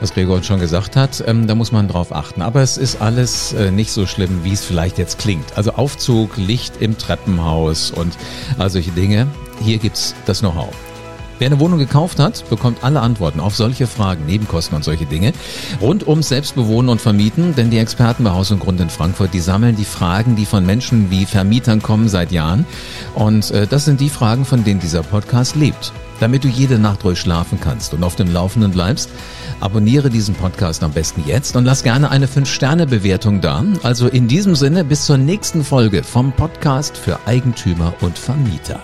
was 0.00 0.12
Gregor 0.12 0.36
uns 0.36 0.46
schon 0.46 0.60
gesagt 0.60 0.94
hat. 0.94 1.24
Ähm, 1.26 1.46
da 1.46 1.54
muss 1.54 1.72
man 1.72 1.88
drauf 1.88 2.12
achten. 2.12 2.42
Aber 2.42 2.60
es 2.60 2.76
ist 2.76 3.00
alles 3.00 3.54
äh, 3.54 3.70
nicht 3.70 3.92
so 3.92 4.06
schlimm, 4.06 4.40
wie 4.42 4.52
es 4.52 4.64
vielleicht 4.64 4.98
jetzt 4.98 5.18
klingt. 5.18 5.56
Also 5.56 5.72
Aufzug, 5.72 6.36
Licht 6.36 6.74
im 6.80 6.98
Treppenhaus 6.98 7.90
und 7.90 8.14
all 8.58 8.68
solche 8.68 8.90
Dinge. 8.90 9.26
Hier 9.62 9.78
gibt's 9.78 10.14
das 10.26 10.40
Know-how. 10.40 10.68
Wer 11.38 11.48
eine 11.48 11.60
Wohnung 11.60 11.78
gekauft 11.78 12.18
hat, 12.18 12.48
bekommt 12.48 12.82
alle 12.82 13.00
Antworten 13.00 13.40
auf 13.40 13.54
solche 13.54 13.86
Fragen, 13.86 14.24
Nebenkosten 14.24 14.74
und 14.74 14.84
solche 14.84 15.04
Dinge 15.04 15.32
rund 15.80 16.06
ums 16.08 16.28
Selbstbewohnen 16.28 16.88
und 16.88 17.00
Vermieten, 17.00 17.54
denn 17.54 17.70
die 17.70 17.78
Experten 17.78 18.24
bei 18.24 18.30
Haus 18.30 18.50
und 18.50 18.60
Grund 18.60 18.80
in 18.80 18.88
Frankfurt, 18.88 19.34
die 19.34 19.40
sammeln 19.40 19.76
die 19.76 19.84
Fragen, 19.84 20.34
die 20.36 20.46
von 20.46 20.64
Menschen 20.64 21.10
wie 21.10 21.26
Vermietern 21.26 21.82
kommen 21.82 22.08
seit 22.08 22.32
Jahren 22.32 22.64
und 23.14 23.50
äh, 23.50 23.66
das 23.66 23.84
sind 23.84 24.00
die 24.00 24.08
Fragen, 24.08 24.46
von 24.46 24.64
denen 24.64 24.80
dieser 24.80 25.02
Podcast 25.02 25.56
lebt. 25.56 25.92
Damit 26.20 26.44
du 26.44 26.48
jede 26.48 26.78
Nacht 26.78 27.04
ruhig 27.04 27.20
schlafen 27.20 27.58
kannst 27.60 27.92
und 27.92 28.02
auf 28.02 28.16
dem 28.16 28.32
Laufenden 28.32 28.70
bleibst, 28.70 29.10
abonniere 29.60 30.08
diesen 30.08 30.34
Podcast 30.34 30.82
am 30.82 30.92
besten 30.92 31.22
jetzt 31.26 31.56
und 31.56 31.66
lass 31.66 31.82
gerne 31.82 32.10
eine 32.10 32.26
5-Sterne-Bewertung 32.26 33.42
da. 33.42 33.62
Also 33.82 34.08
in 34.08 34.26
diesem 34.26 34.54
Sinne 34.54 34.84
bis 34.84 35.04
zur 35.04 35.18
nächsten 35.18 35.62
Folge 35.62 36.02
vom 36.02 36.32
Podcast 36.32 36.96
für 36.96 37.18
Eigentümer 37.26 37.92
und 38.00 38.18
Vermieter. 38.18 38.80